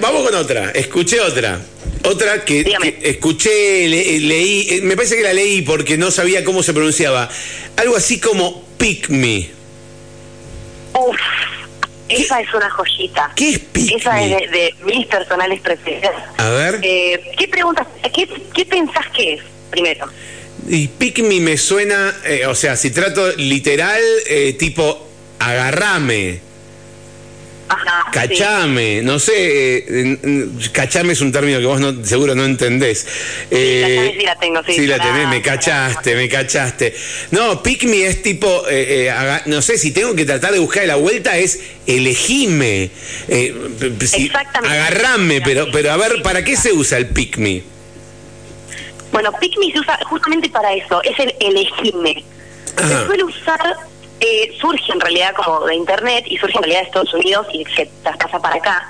vamos 0.00 0.22
con 0.26 0.34
otra. 0.34 0.70
Escuché 0.70 1.20
otra. 1.20 1.60
Otra 2.04 2.42
que, 2.42 2.74
escuché, 3.02 3.86
leí, 3.86 4.66
eh, 4.70 4.80
me 4.82 4.96
parece 4.96 5.16
que 5.16 5.22
la 5.22 5.34
leí 5.34 5.60
porque 5.60 5.98
no 5.98 6.10
sabía 6.10 6.42
cómo 6.42 6.62
se 6.62 6.72
pronunciaba. 6.72 7.28
Algo 7.76 7.94
así 7.94 8.18
como 8.18 8.64
pick 8.78 9.10
me. 9.10 9.50
Uf. 10.94 11.20
Esa 12.08 12.40
es 12.40 12.52
una 12.54 12.70
joyita. 12.70 13.32
¿Qué 13.36 13.50
es 13.50 13.60
Esa 13.74 14.22
es 14.22 14.50
de, 14.50 14.74
mis 14.84 15.06
personales 15.06 15.60
preferidas. 15.60 16.12
A 16.38 16.50
ver. 16.50 16.80
Eh, 16.82 17.32
¿Qué 17.38 17.48
preguntas, 17.48 17.86
qué, 18.14 18.28
qué 18.54 18.64
pensás 18.66 19.06
que 19.16 19.34
es, 19.34 19.40
primero? 19.70 20.06
Y 20.68 20.88
pick 20.88 21.18
me 21.20 21.40
me 21.40 21.56
suena, 21.56 22.14
eh, 22.24 22.46
o 22.46 22.54
sea, 22.54 22.76
si 22.76 22.90
trato 22.90 23.32
literal, 23.36 24.00
eh, 24.26 24.54
tipo 24.58 25.08
agarrame. 25.38 26.51
Cachame, 28.12 29.02
no 29.02 29.18
sé, 29.18 29.32
eh, 29.88 30.48
cachame 30.72 31.12
es 31.12 31.20
un 31.20 31.32
término 31.32 31.58
que 31.58 31.66
vos 31.66 31.80
no, 31.80 32.04
seguro 32.04 32.34
no 32.34 32.44
entendés. 32.44 33.00
sí, 33.00 33.46
eh, 33.50 34.18
la 34.24 34.36
tengo, 34.36 34.62
sí. 34.64 34.86
la 34.86 34.98
tenés, 34.98 35.28
me 35.28 35.40
cachaste, 35.40 36.14
me 36.14 36.28
cachaste. 36.28 36.94
No, 37.30 37.62
pick 37.62 37.84
me 37.84 38.06
es 38.06 38.22
tipo, 38.22 38.64
eh, 38.68 39.12
no 39.46 39.62
sé, 39.62 39.78
si 39.78 39.92
tengo 39.92 40.14
que 40.14 40.24
tratar 40.24 40.52
de 40.52 40.58
buscar 40.58 40.86
la 40.86 40.96
vuelta 40.96 41.36
es 41.38 41.60
elegime. 41.86 42.90
Exactamente. 43.28 44.76
Agarrame, 44.76 45.40
pero, 45.40 45.68
pero 45.72 45.92
a 45.92 45.96
ver, 45.96 46.22
¿para 46.22 46.44
qué 46.44 46.56
se 46.56 46.72
usa 46.72 46.98
el 46.98 47.08
pick 47.08 47.38
me? 47.38 47.62
Bueno, 49.10 49.32
pick 49.40 49.58
me 49.58 49.70
se 49.72 49.80
usa 49.80 49.98
justamente 50.04 50.48
para 50.48 50.72
eso, 50.74 51.02
es 51.02 51.18
el 51.18 51.34
elegime. 51.40 52.24
Se 52.76 53.06
suele 53.06 53.24
usar 53.24 53.76
eh, 54.22 54.56
surge 54.60 54.92
en 54.92 55.00
realidad 55.00 55.34
como 55.34 55.66
de 55.66 55.74
Internet 55.74 56.24
y 56.28 56.38
surge 56.38 56.56
en 56.56 56.62
realidad 56.62 56.82
de 56.82 56.86
Estados 56.86 57.14
Unidos 57.14 57.46
y 57.52 57.64
se 57.74 57.86
pasa 58.04 58.38
para 58.38 58.56
acá. 58.56 58.88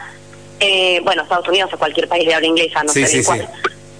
Eh, 0.60 1.00
bueno, 1.04 1.22
Estados 1.22 1.48
Unidos 1.48 1.72
o 1.72 1.78
cualquier 1.78 2.06
país 2.06 2.26
de 2.26 2.34
habla 2.34 2.46
inglesa, 2.46 2.84
no 2.84 2.92
sé 2.92 3.24
cuál. 3.24 3.48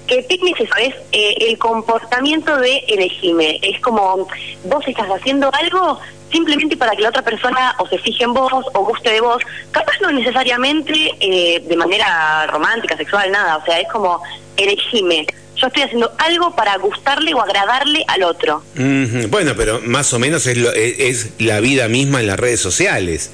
Que 0.06 0.22
picnic 0.22 0.60
es 0.60 0.94
eh, 1.12 1.34
el 1.40 1.58
comportamiento 1.58 2.56
de 2.56 2.78
elegime. 2.88 3.58
Es 3.62 3.80
como 3.80 4.28
vos 4.64 4.84
estás 4.86 5.08
haciendo 5.08 5.50
algo 5.54 5.98
simplemente 6.30 6.76
para 6.76 6.92
que 6.96 7.02
la 7.02 7.10
otra 7.10 7.22
persona 7.22 7.74
o 7.78 7.86
se 7.86 7.98
fije 7.98 8.24
en 8.24 8.32
vos 8.32 8.52
o 8.52 8.84
guste 8.84 9.10
de 9.10 9.20
vos. 9.20 9.42
Capaz 9.70 10.00
no 10.00 10.10
necesariamente 10.10 11.12
eh, 11.20 11.60
de 11.60 11.76
manera 11.76 12.46
romántica, 12.46 12.96
sexual, 12.96 13.30
nada. 13.30 13.58
O 13.58 13.64
sea, 13.64 13.80
es 13.80 13.88
como 13.88 14.20
elegime 14.56 15.26
yo 15.62 15.68
estoy 15.68 15.82
haciendo 15.82 16.12
algo 16.18 16.56
para 16.56 16.76
gustarle 16.78 17.34
o 17.34 17.40
agradarle 17.40 18.04
al 18.08 18.24
otro. 18.24 18.64
Bueno, 18.74 19.52
pero 19.56 19.80
más 19.80 20.12
o 20.12 20.18
menos 20.18 20.46
es, 20.46 20.58
es, 20.58 21.30
la 21.38 21.60
vida 21.60 21.88
misma 21.88 22.20
en 22.20 22.26
las 22.26 22.38
redes 22.38 22.60
sociales. 22.60 23.30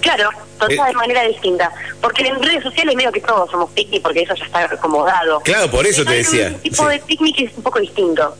Claro, 0.00 0.30
todas 0.58 0.88
de 0.88 0.92
manera 0.94 1.22
distinta. 1.24 1.72
Porque 2.00 2.26
en 2.26 2.42
redes 2.42 2.62
sociales 2.62 2.94
medio 2.96 3.12
que 3.12 3.20
todos 3.20 3.50
somos 3.50 3.70
picnic 3.70 4.02
porque 4.02 4.22
eso 4.22 4.34
ya 4.34 4.44
está 4.44 4.64
acomodado. 4.64 5.40
Claro, 5.40 5.70
por 5.70 5.86
eso 5.86 6.04
te 6.04 6.14
decía. 6.14 6.48
El 6.48 6.56
tipo 6.56 6.86
de 6.88 6.98
picnic 7.00 7.40
es 7.40 7.56
un 7.56 7.62
poco 7.62 7.78
distinto. 7.80 8.34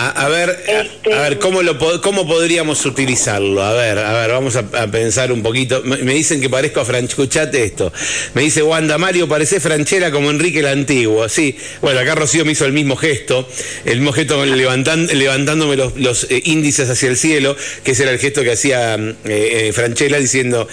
A, 0.00 0.28
ver, 0.28 0.50
a, 0.50 0.80
este, 0.82 1.10
ver 1.10 1.38
cómo 1.40 1.60
lo 1.62 1.76
cómo 2.00 2.24
podríamos 2.26 2.86
utilizarlo. 2.86 3.62
A 3.64 3.72
ver, 3.72 3.98
a 3.98 4.12
ver, 4.12 4.30
vamos 4.30 4.54
a, 4.54 4.62
pensar 4.90 5.32
un 5.32 5.42
poquito. 5.42 5.82
Me, 5.82 6.14
dicen 6.14 6.40
que 6.40 6.48
parezco 6.48 6.80
a 6.80 6.84
Franch, 6.84 7.10
escuchate 7.10 7.64
esto. 7.64 7.92
Me 8.34 8.42
dice 8.42 8.62
Wanda 8.62 8.96
Mario, 8.96 9.26
parece 9.26 9.58
Franchera 9.58 10.12
como 10.12 10.30
Enrique 10.30 10.60
el 10.60 10.66
Antiguo. 10.66 11.28
Sí, 11.28 11.56
bueno, 11.82 11.98
acá 11.98 12.14
Rocío 12.14 12.44
me 12.44 12.52
hizo 12.52 12.64
el 12.64 12.72
mismo 12.72 12.94
gesto, 12.94 13.48
el 13.84 13.96
mismo 13.96 14.12
gesto 14.12 14.44
levantándome 14.46 15.76
los, 15.76 16.28
eh, 16.30 16.42
índices 16.44 16.88
hacia 16.88 17.08
el 17.08 17.16
cielo, 17.16 17.56
que 17.82 17.92
ese 17.92 18.04
era 18.04 18.12
el 18.12 18.20
gesto 18.20 18.42
que 18.44 18.52
hacía 18.52 18.94
eh, 18.94 19.16
eh, 19.24 19.72
Franchella 19.72 20.18
diciendo 20.18 20.68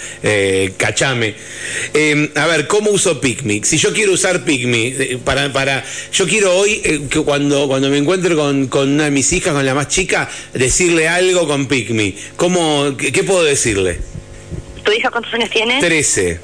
cachame. 0.76 1.34
Em, 1.94 2.28
a 2.36 2.46
ver, 2.46 2.68
¿cómo 2.68 2.90
uso 2.90 3.20
Picnic? 3.20 3.64
Si 3.64 3.76
yo 3.78 3.92
quiero 3.92 4.12
usar 4.12 4.44
Picnic, 4.44 5.18
para, 5.20 5.52
para, 5.52 5.84
yo 6.12 6.28
quiero 6.28 6.56
hoy, 6.56 6.80
que 7.10 7.20
cuando, 7.22 7.66
cuando 7.66 7.90
me 7.90 7.98
encuentre 7.98 8.36
con, 8.36 8.68
con 8.68 8.88
una 8.90 9.10
mis 9.16 9.32
hijas, 9.32 9.54
con 9.54 9.64
la 9.64 9.74
más 9.74 9.88
chica, 9.88 10.28
decirle 10.52 11.08
algo 11.08 11.48
con 11.48 11.66
Picme. 11.68 12.14
¿Cómo, 12.36 12.94
qué, 12.98 13.24
puedo 13.24 13.42
decirle? 13.44 13.98
¿Tu 14.84 14.92
hija 14.92 15.10
cuántos 15.10 15.32
años 15.32 15.48
tiene? 15.48 15.80
Trece. 15.80 16.38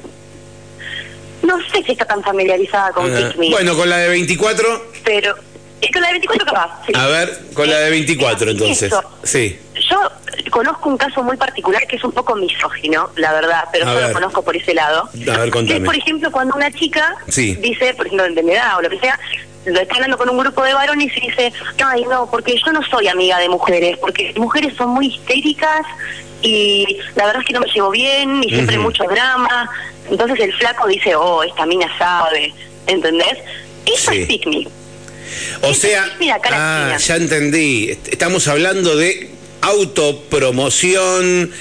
No 1.43 1.55
sé 1.71 1.83
si 1.85 1.91
está 1.91 2.05
tan 2.05 2.23
familiarizada 2.23 2.91
con 2.91 3.15
ah, 3.15 3.31
Bueno, 3.51 3.75
con 3.75 3.87
la 3.87 3.97
de 3.97 4.09
24. 4.09 4.87
Pero, 5.05 5.35
es 5.81 5.91
con 5.91 6.01
la 6.01 6.07
de 6.07 6.13
24 6.13 6.45
capaz. 6.47 6.81
A 6.95 7.07
ver, 7.07 7.39
con 7.53 7.69
la 7.69 7.77
de 7.77 7.91
24 7.91 8.49
entonces. 8.49 8.91
Sí. 9.23 9.59
Yo 9.87 9.99
conozco 10.49 10.89
un 10.89 10.97
caso 10.97 11.21
muy 11.21 11.37
particular 11.37 11.85
que 11.85 11.97
es 11.97 12.03
un 12.03 12.11
poco 12.11 12.35
misógino, 12.35 13.11
la 13.17 13.33
verdad, 13.33 13.65
pero 13.71 13.85
solo 13.85 14.07
lo 14.07 14.13
conozco 14.13 14.41
por 14.41 14.55
ese 14.57 14.73
lado. 14.73 15.09
A 15.31 15.37
ver, 15.37 15.51
contame. 15.51 15.81
por 15.81 15.95
ejemplo, 15.95 16.31
cuando 16.31 16.55
una 16.55 16.71
chica 16.71 17.17
dice, 17.27 17.93
por 17.93 18.07
ejemplo, 18.07 18.33
de 18.33 18.41
mi 18.41 18.53
edad 18.53 18.77
o 18.79 18.81
lo 18.81 18.89
que 18.89 18.99
sea, 18.99 19.19
lo 19.65 19.79
está 19.79 19.95
hablando 19.95 20.17
con 20.17 20.29
un 20.29 20.37
grupo 20.37 20.63
de 20.63 20.73
varones 20.73 21.11
y 21.15 21.27
dice, 21.27 21.53
ay 21.83 22.03
no, 22.09 22.29
porque 22.29 22.55
yo 22.63 22.71
no 22.71 22.81
soy 22.83 23.07
amiga 23.07 23.39
de 23.39 23.49
mujeres, 23.49 23.97
porque 23.97 24.33
mujeres 24.35 24.73
son 24.75 24.89
muy 24.89 25.07
histéricas 25.07 25.85
y 26.41 26.97
la 27.15 27.25
verdad 27.25 27.41
es 27.41 27.47
que 27.47 27.53
no 27.53 27.61
me 27.61 27.67
llevo 27.67 27.89
bien 27.91 28.43
y 28.43 28.49
siempre 28.49 28.75
hay 28.75 28.81
mucho 28.81 29.03
drama. 29.05 29.69
Entonces 30.09 30.39
el 30.39 30.53
flaco 30.53 30.87
dice, 30.87 31.15
oh, 31.15 31.43
esta 31.43 31.65
mina 31.65 31.87
sabe, 31.97 32.53
¿entendés? 32.87 33.37
Eso 33.85 34.11
es 34.11 34.27
picnic. 34.27 34.67
O 35.61 35.73
sea, 35.73 36.05
ah, 36.51 36.97
ya 36.97 37.15
entendí. 37.15 37.97
Estamos 38.11 38.47
hablando 38.47 38.95
de 38.95 39.31
autopromoción, 39.61 41.51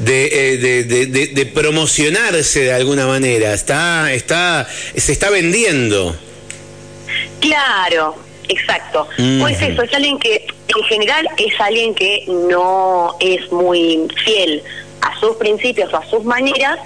de, 0.00 0.26
eh, 0.26 0.56
de, 0.58 0.84
de, 0.84 1.26
de, 1.28 1.46
promocionarse 1.46 2.60
de 2.64 2.72
alguna 2.72 3.06
manera. 3.06 3.54
Está, 3.54 4.12
está, 4.12 4.68
se 4.96 5.12
está 5.12 5.30
vendiendo. 5.30 6.16
Claro, 7.40 8.16
exacto. 8.48 9.08
Pues 9.40 9.60
eso, 9.62 9.82
es 9.82 9.94
alguien 9.94 10.18
que 10.18 10.46
en 10.68 10.84
general 10.84 11.28
es 11.38 11.60
alguien 11.60 11.94
que 11.94 12.24
no 12.26 13.16
es 13.20 13.50
muy 13.52 14.08
fiel 14.24 14.62
a 15.02 15.18
sus 15.18 15.36
principios 15.36 15.92
o 15.92 15.96
a 15.96 16.06
sus 16.06 16.24
maneras 16.24 16.78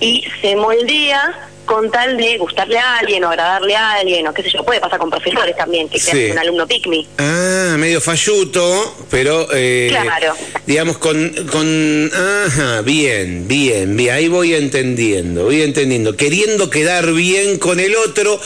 y 0.00 0.24
se 0.40 0.56
moldea 0.56 1.47
con 1.68 1.90
tal 1.90 2.16
de 2.16 2.38
gustarle 2.38 2.78
a 2.78 2.96
alguien 2.96 3.22
o 3.24 3.28
agradarle 3.28 3.76
a 3.76 3.92
alguien 3.92 4.26
o 4.26 4.32
qué 4.32 4.42
sé 4.42 4.50
yo, 4.50 4.64
puede 4.64 4.80
pasar 4.80 4.98
con 4.98 5.10
profesores 5.10 5.54
también, 5.54 5.88
que 5.88 6.00
sí. 6.00 6.30
un 6.32 6.38
alumno 6.38 6.66
pick 6.66 6.88
Ah, 7.18 7.76
medio 7.78 8.00
falluto, 8.00 8.96
pero 9.10 9.46
eh, 9.52 9.88
claro. 9.90 10.34
digamos 10.66 10.96
con, 10.96 11.30
con, 11.52 12.10
ajá, 12.46 12.80
bien, 12.80 13.46
bien, 13.46 13.96
bien, 13.96 14.14
ahí 14.14 14.28
voy 14.28 14.54
entendiendo, 14.54 15.44
voy 15.44 15.60
entendiendo, 15.60 16.16
queriendo 16.16 16.70
quedar 16.70 17.12
bien 17.12 17.58
con 17.58 17.78
el 17.78 17.94
otro 17.96 18.40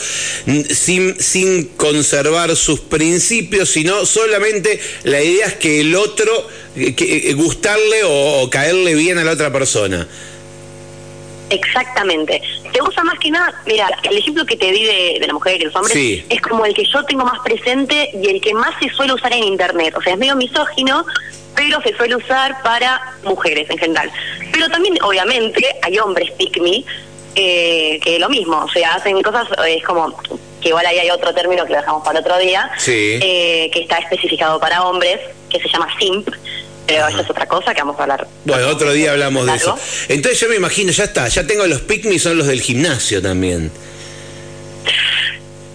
sin, 0.69 1.17
sin 1.19 1.67
conservar 1.77 2.53
sus 2.57 2.81
principios, 2.81 3.69
sino 3.69 4.05
solamente 4.05 4.81
la 5.03 5.21
idea 5.21 5.47
es 5.47 5.53
que 5.53 5.79
el 5.79 5.95
otro, 5.95 6.45
que, 6.75 7.29
eh, 7.29 7.33
gustarle 7.35 8.01
o 8.03 8.49
caerle 8.49 8.95
bien 8.95 9.17
a 9.17 9.23
la 9.23 9.31
otra 9.31 9.53
persona. 9.53 10.05
Exactamente. 11.49 12.41
Te 12.73 12.81
usa 12.81 13.03
más 13.03 13.19
que 13.19 13.29
nada, 13.29 13.53
mira, 13.67 13.87
el 14.01 14.17
ejemplo 14.17 14.45
que 14.45 14.57
te 14.57 14.71
di 14.71 14.83
de, 14.83 15.27
la 15.27 15.33
mujer 15.33 15.61
y 15.61 15.65
los 15.65 15.75
hombres 15.75 15.95
es 16.27 16.41
como 16.41 16.65
el 16.65 16.73
que 16.73 16.83
yo 16.83 17.05
tengo 17.05 17.23
más 17.23 17.39
presente 17.41 18.09
y 18.13 18.27
el 18.29 18.41
que 18.41 18.53
más 18.53 18.71
se 18.81 18.89
suele 18.89 19.13
usar 19.13 19.31
en 19.31 19.43
Internet. 19.43 19.93
O 19.95 20.01
sea, 20.01 20.13
es 20.13 20.19
medio 20.19 20.35
misógino, 20.35 21.05
pero 21.55 21.79
se 21.81 21.95
suele 21.95 22.15
usar 22.15 22.61
para 22.63 23.13
mujeres 23.23 23.69
en 23.69 23.77
general. 23.77 24.11
Pero 24.51 24.69
también, 24.69 24.97
obviamente, 25.03 25.63
hay 25.83 25.99
hombres 25.99 26.31
pick 26.31 26.59
me, 26.59 26.83
eh, 27.35 27.99
que 28.03 28.17
lo 28.17 28.29
mismo, 28.29 28.57
o 28.57 28.69
sea, 28.69 28.95
hacen 28.95 29.21
cosas, 29.21 29.47
es 29.67 29.83
como 29.83 30.15
que 30.61 30.69
igual 30.69 30.85
ahí 30.85 30.97
hay 30.97 31.09
otro 31.11 31.33
término 31.33 31.65
que 31.65 31.73
lo 31.73 31.79
dejamos 31.79 32.03
para 32.03 32.21
otro 32.21 32.37
día, 32.39 32.71
eh, 32.87 33.69
que 33.71 33.81
está 33.81 33.97
especificado 33.97 34.59
para 34.59 34.83
hombres, 34.83 35.19
que 35.49 35.59
se 35.59 35.67
llama 35.67 35.87
simp, 35.99 36.27
pero 36.85 37.07
eso 37.07 37.21
es 37.21 37.29
otra 37.29 37.47
cosa 37.47 37.73
que 37.73 37.81
vamos 37.81 37.97
a 37.99 38.03
hablar. 38.03 38.27
Bueno, 38.45 38.67
otro 38.67 38.91
día 38.91 39.11
hablamos 39.11 39.45
de 39.45 39.55
eso. 39.55 39.77
Entonces 40.09 40.39
yo 40.39 40.49
me 40.49 40.55
imagino, 40.55 40.91
ya 40.91 41.05
está, 41.05 41.27
ya 41.27 41.45
tengo 41.47 41.65
los 41.67 41.81
picnic, 41.81 42.19
son 42.19 42.37
los 42.37 42.47
del 42.47 42.61
gimnasio 42.61 43.21
también. 43.21 43.71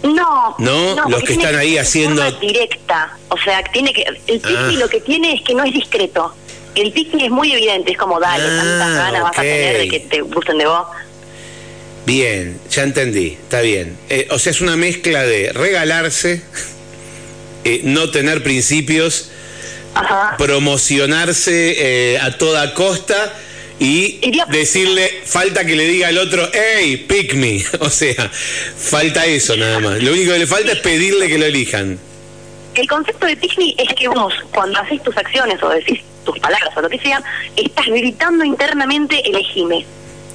No, 0.03 0.55
no, 0.59 1.09
los 1.09 1.23
que 1.25 1.33
están 1.35 1.57
ahí 1.57 1.77
haciendo 1.77 2.31
directa, 2.33 3.17
o 3.29 3.37
sea, 3.39 3.63
tiene 3.65 3.93
que 3.93 4.03
el 4.03 4.41
picnic 4.41 4.57
ah. 4.57 4.73
lo 4.79 4.89
que 4.89 5.01
tiene 5.01 5.35
es 5.35 5.43
que 5.43 5.55
no 5.55 5.65
es 5.65 5.73
discreto. 5.73 6.35
El 6.75 6.93
picnic 6.93 7.25
es 7.25 7.31
muy 7.31 7.53
evidente, 7.53 7.93
es 7.93 7.99
como 7.99 8.21
dale, 8.21 8.45
tantas 8.45 8.89
ah, 8.89 8.95
ganas 8.95 9.23
vas 9.23 9.39
a 9.39 9.43
tener 9.43 9.79
de 9.79 9.89
que 9.89 10.01
te 10.01 10.21
gusten 10.21 10.59
de 10.59 10.67
vos. 10.67 10.87
Bien, 12.07 12.59
ya 12.71 12.85
entendí, 12.85 13.37
está 13.43 13.61
bien. 13.61 13.99
Eh, 14.09 14.29
o 14.31 14.39
sea, 14.39 14.53
es 14.53 14.61
una 14.61 14.77
mezcla 14.77 15.25
de 15.25 15.53
regalarse, 15.53 16.43
eh, 17.65 17.81
no 17.83 18.11
tener 18.11 18.43
principios 18.43 19.31
promocionarse 20.37 22.15
eh, 22.15 22.19
a 22.19 22.37
toda 22.37 22.75
costa 22.75 23.35
y 23.81 24.21
decirle, 24.51 25.23
falta 25.25 25.65
que 25.65 25.77
le 25.77 25.87
diga 25.87 26.09
al 26.09 26.19
otro, 26.19 26.49
hey, 26.53 27.05
pick 27.09 27.35
me. 27.35 27.65
O 27.81 27.91
sea, 27.91 28.31
falta 28.31 29.25
eso 29.27 29.57
nada 29.57 29.79
más. 29.79 30.03
Lo 30.03 30.13
único 30.13 30.33
que 30.33 30.39
le 30.39 30.47
falta 30.47 30.73
es 30.73 30.79
pedirle 30.81 31.29
que 31.29 31.39
lo 31.39 31.47
elijan. 31.47 31.99
El 32.75 32.89
concepto 32.89 33.27
de 33.27 33.37
pick 33.37 33.59
me 33.59 33.75
es 33.79 33.95
que 33.95 34.09
vos, 34.09 34.33
cuando 34.53 34.79
haces 34.81 35.03
tus 35.03 35.17
acciones 35.17 35.63
o 35.63 35.69
decís 35.69 36.01
tus 36.25 36.39
palabras 36.39 36.71
o 36.77 36.81
lo 36.81 36.89
que 36.89 36.99
sea, 36.99 37.23
estás 37.57 37.87
gritando 37.87 38.45
internamente, 38.45 39.21
elegime. 39.29 39.85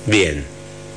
Bien, 0.06 0.46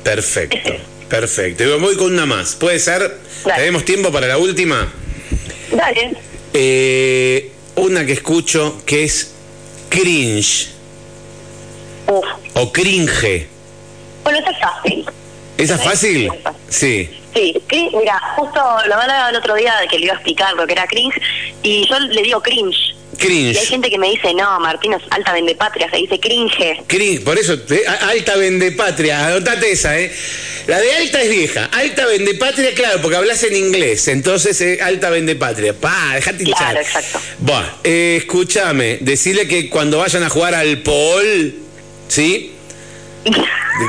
perfecto. 0.03 0.75
Perfecto. 1.09 1.63
Y 1.63 1.79
voy 1.79 1.95
con 1.95 2.13
una 2.13 2.25
más. 2.25 2.55
¿Puede 2.55 2.79
ser? 2.79 3.17
¿Tenemos 3.43 3.85
tiempo 3.85 4.11
para 4.11 4.27
la 4.27 4.37
última? 4.37 4.91
Dale. 5.71 6.17
Eh, 6.53 7.51
una 7.77 8.05
que 8.05 8.13
escucho 8.13 8.81
que 8.85 9.03
es 9.03 9.33
cringe. 9.89 10.69
O 12.53 12.71
cringe. 12.71 13.47
Bueno, 14.23 14.39
esa 14.39 14.51
es 14.51 14.59
fácil. 14.59 15.05
¿Esa 15.57 15.75
es 15.75 15.83
fácil? 15.83 16.31
Sí. 16.69 17.09
Sí, 17.33 17.61
mira, 17.93 18.19
justo 18.35 18.59
lo 18.87 18.95
hablaba 18.95 19.29
el 19.29 19.35
otro 19.35 19.53
día 19.53 19.75
de 19.77 19.87
que 19.87 19.99
le 19.99 20.05
iba 20.05 20.13
a 20.13 20.17
explicar 20.17 20.53
lo 20.55 20.65
que 20.65 20.73
era 20.73 20.87
cringe 20.87 21.21
y 21.61 21.87
yo 21.87 21.99
le 21.99 22.23
digo 22.23 22.41
cringe. 22.41 22.95
Cringe. 23.17 23.55
Y 23.55 23.57
hay 23.57 23.65
gente 23.65 23.89
que 23.89 23.97
me 23.97 24.09
dice, 24.09 24.33
no, 24.33 24.59
Martín 24.59 24.93
es 24.93 25.01
alta 25.09 25.33
vendepatria, 25.33 25.89
se 25.89 25.97
dice 25.97 26.19
cringe. 26.19 26.83
Cringe, 26.87 27.23
por 27.23 27.37
eso, 27.37 27.57
alta 28.01 28.35
vendepatria, 28.35 29.27
anotate 29.27 29.71
esa, 29.71 29.99
¿eh? 29.99 30.11
La 30.67 30.79
de 30.79 30.93
alta 30.93 31.21
es 31.21 31.29
vieja, 31.29 31.69
alta 31.71 32.05
vendepatria, 32.05 32.73
claro, 32.73 32.99
porque 33.01 33.15
hablas 33.15 33.41
en 33.43 33.55
inglés, 33.55 34.07
entonces 34.09 34.59
eh, 34.61 34.79
alta 34.81 35.09
vendepatria. 35.09 35.73
Pa, 35.73 36.15
dejate 36.15 36.43
hinchar. 36.43 36.57
Claro, 36.57 36.79
exacto. 36.79 37.21
Bueno, 37.39 37.67
eh, 37.83 38.17
escúchame, 38.17 38.97
decirle 38.99 39.47
que 39.47 39.69
cuando 39.69 39.99
vayan 39.99 40.23
a 40.23 40.29
jugar 40.29 40.53
al 40.55 40.79
Paul, 40.79 41.55
¿sí? 42.09 42.53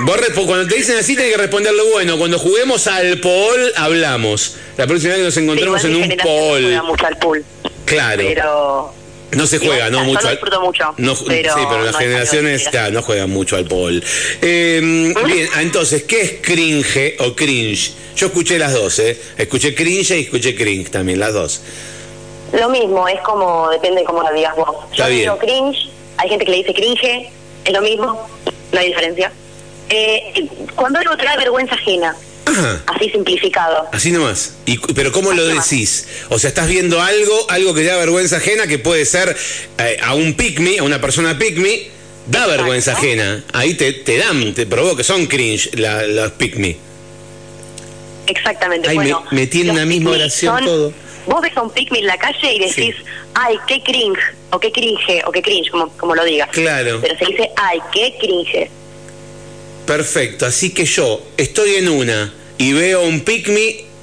Vos 0.05 0.19
cuando 0.47 0.69
te 0.69 0.77
dicen 0.77 0.99
así 0.99 1.17
tenés 1.17 1.33
que 1.33 1.39
responderlo 1.39 1.83
bueno. 1.93 2.19
Cuando 2.19 2.39
juguemos 2.39 2.87
al 2.87 3.19
Paul, 3.21 3.73
hablamos. 3.77 4.57
La 4.77 4.87
próxima 4.87 5.15
vez 5.15 5.19
que 5.19 5.25
nos 5.25 5.37
encontremos 5.39 5.85
en 5.85 5.97
un 5.97 6.03
al 6.03 7.17
pool. 7.19 7.45
Claro. 7.87 8.23
Pero 8.23 8.95
No 9.33 9.47
se 9.47 9.59
juega, 9.59 9.91
no 9.91 10.05
mucho. 10.05 10.23
Yo 10.23 10.31
disfruto 10.31 10.61
mucho. 10.61 10.95
pero 10.97 11.55
sí, 11.55 11.61
pero 11.69 11.85
las 11.85 11.97
generaciones 11.97 12.69
no 12.93 13.03
juegan 13.03 13.31
mucho 13.31 13.57
al 13.57 13.67
pol. 13.67 14.03
Em, 14.41 15.13
bien, 15.25 15.49
entonces, 15.61 16.05
¿qué 16.05 16.23
es 16.23 16.33
cringe 16.41 17.17
o 17.21 17.35
cringe? 17.35 17.93
Yo 18.17 18.29
escuché 18.29 18.59
las 18.59 18.73
dos, 18.73 18.99
¿eh? 18.99 19.21
Escuché 19.37 19.75
cringe 19.75 20.13
y 20.13 20.23
escuché 20.23 20.55
cringe 20.55 20.91
también, 20.91 21.21
las 21.21 21.35
dos. 21.35 21.63
Lo 22.53 22.71
mismo, 22.71 23.07
es 23.07 23.21
como, 23.21 23.69
depende 23.69 24.01
de 24.01 24.07
cómo 24.07 24.23
lo 24.23 24.33
digas 24.33 24.57
vos. 24.57 24.77
Yo 24.95 25.07
digo 25.07 25.39
cringe, 25.39 25.91
hay 26.17 26.29
gente 26.31 26.45
que 26.45 26.51
le 26.51 26.57
dice 26.59 26.75
cringe, 26.75 27.31
es 27.65 27.73
lo 27.73 27.83
mismo, 27.83 28.29
no 28.73 28.81
hay 28.81 28.89
diferencia. 28.89 29.31
Eh, 29.91 30.49
cuando 30.75 30.99
algo 30.99 31.17
da 31.17 31.37
vergüenza 31.37 31.75
ajena. 31.75 32.17
Así 32.87 33.11
simplificado. 33.11 33.89
Así 33.93 34.11
nomás. 34.11 34.55
Y, 34.67 34.79
pero 34.95 35.13
¿cómo 35.13 35.33
lo 35.33 35.47
decís? 35.47 36.07
O 36.29 36.39
sea, 36.39 36.49
estás 36.49 36.69
viendo 36.69 37.01
algo, 37.01 37.47
algo 37.51 37.75
que 37.75 37.85
da 37.85 37.97
vergüenza 37.97 38.37
ajena, 38.37 38.67
que 38.67 38.79
puede 38.79 39.05
ser 39.05 39.37
eh, 39.79 39.99
a 40.03 40.15
un 40.15 40.35
picme, 40.35 40.79
a 40.79 40.83
una 40.83 41.01
persona 41.01 41.39
picme, 41.39 41.89
da 42.27 42.47
vergüenza 42.47 42.93
ajena. 42.93 43.45
Ahí 43.53 43.75
te, 43.75 43.93
te 43.93 44.19
dan, 44.19 44.55
te 44.55 44.67
provoca, 44.67 45.03
son 45.03 45.27
cringe 45.27 45.71
la, 45.75 46.07
los 46.07 46.33
picme. 46.33 46.77
Exactamente. 48.27 48.93
bueno, 48.93 49.25
me, 49.31 49.49
una 49.71 49.87
misma 49.87 50.11
oración 50.11 50.65
todo. 50.65 50.93
Vos 51.27 51.43
ves 51.43 51.57
a 51.57 51.63
un 51.63 51.71
picme 51.71 51.99
en 51.99 52.07
la 52.07 52.17
calle 52.17 52.55
y 52.55 52.59
decís, 52.59 52.95
ay, 53.35 53.59
qué 53.67 53.83
cringe, 53.83 54.19
o 54.51 54.59
qué 54.59 54.73
cringe, 54.73 55.23
o 55.27 55.33
qué 55.33 55.43
cringe, 55.43 55.71
como, 55.71 55.89
como 55.99 56.15
lo 56.15 56.25
digas. 56.25 56.49
Claro. 56.53 57.01
Pero 57.03 57.19
se 57.19 57.27
dice, 57.27 57.51
ay, 57.57 57.81
qué 57.93 58.15
cringe. 58.19 58.71
Perfecto, 59.89 60.45
así 60.45 60.69
que 60.69 60.85
yo 60.85 61.27
estoy 61.39 61.77
en 61.77 61.89
una 61.89 62.31
y 62.59 62.75
veo 62.75 63.05
un 63.05 63.23
pick 63.23 63.49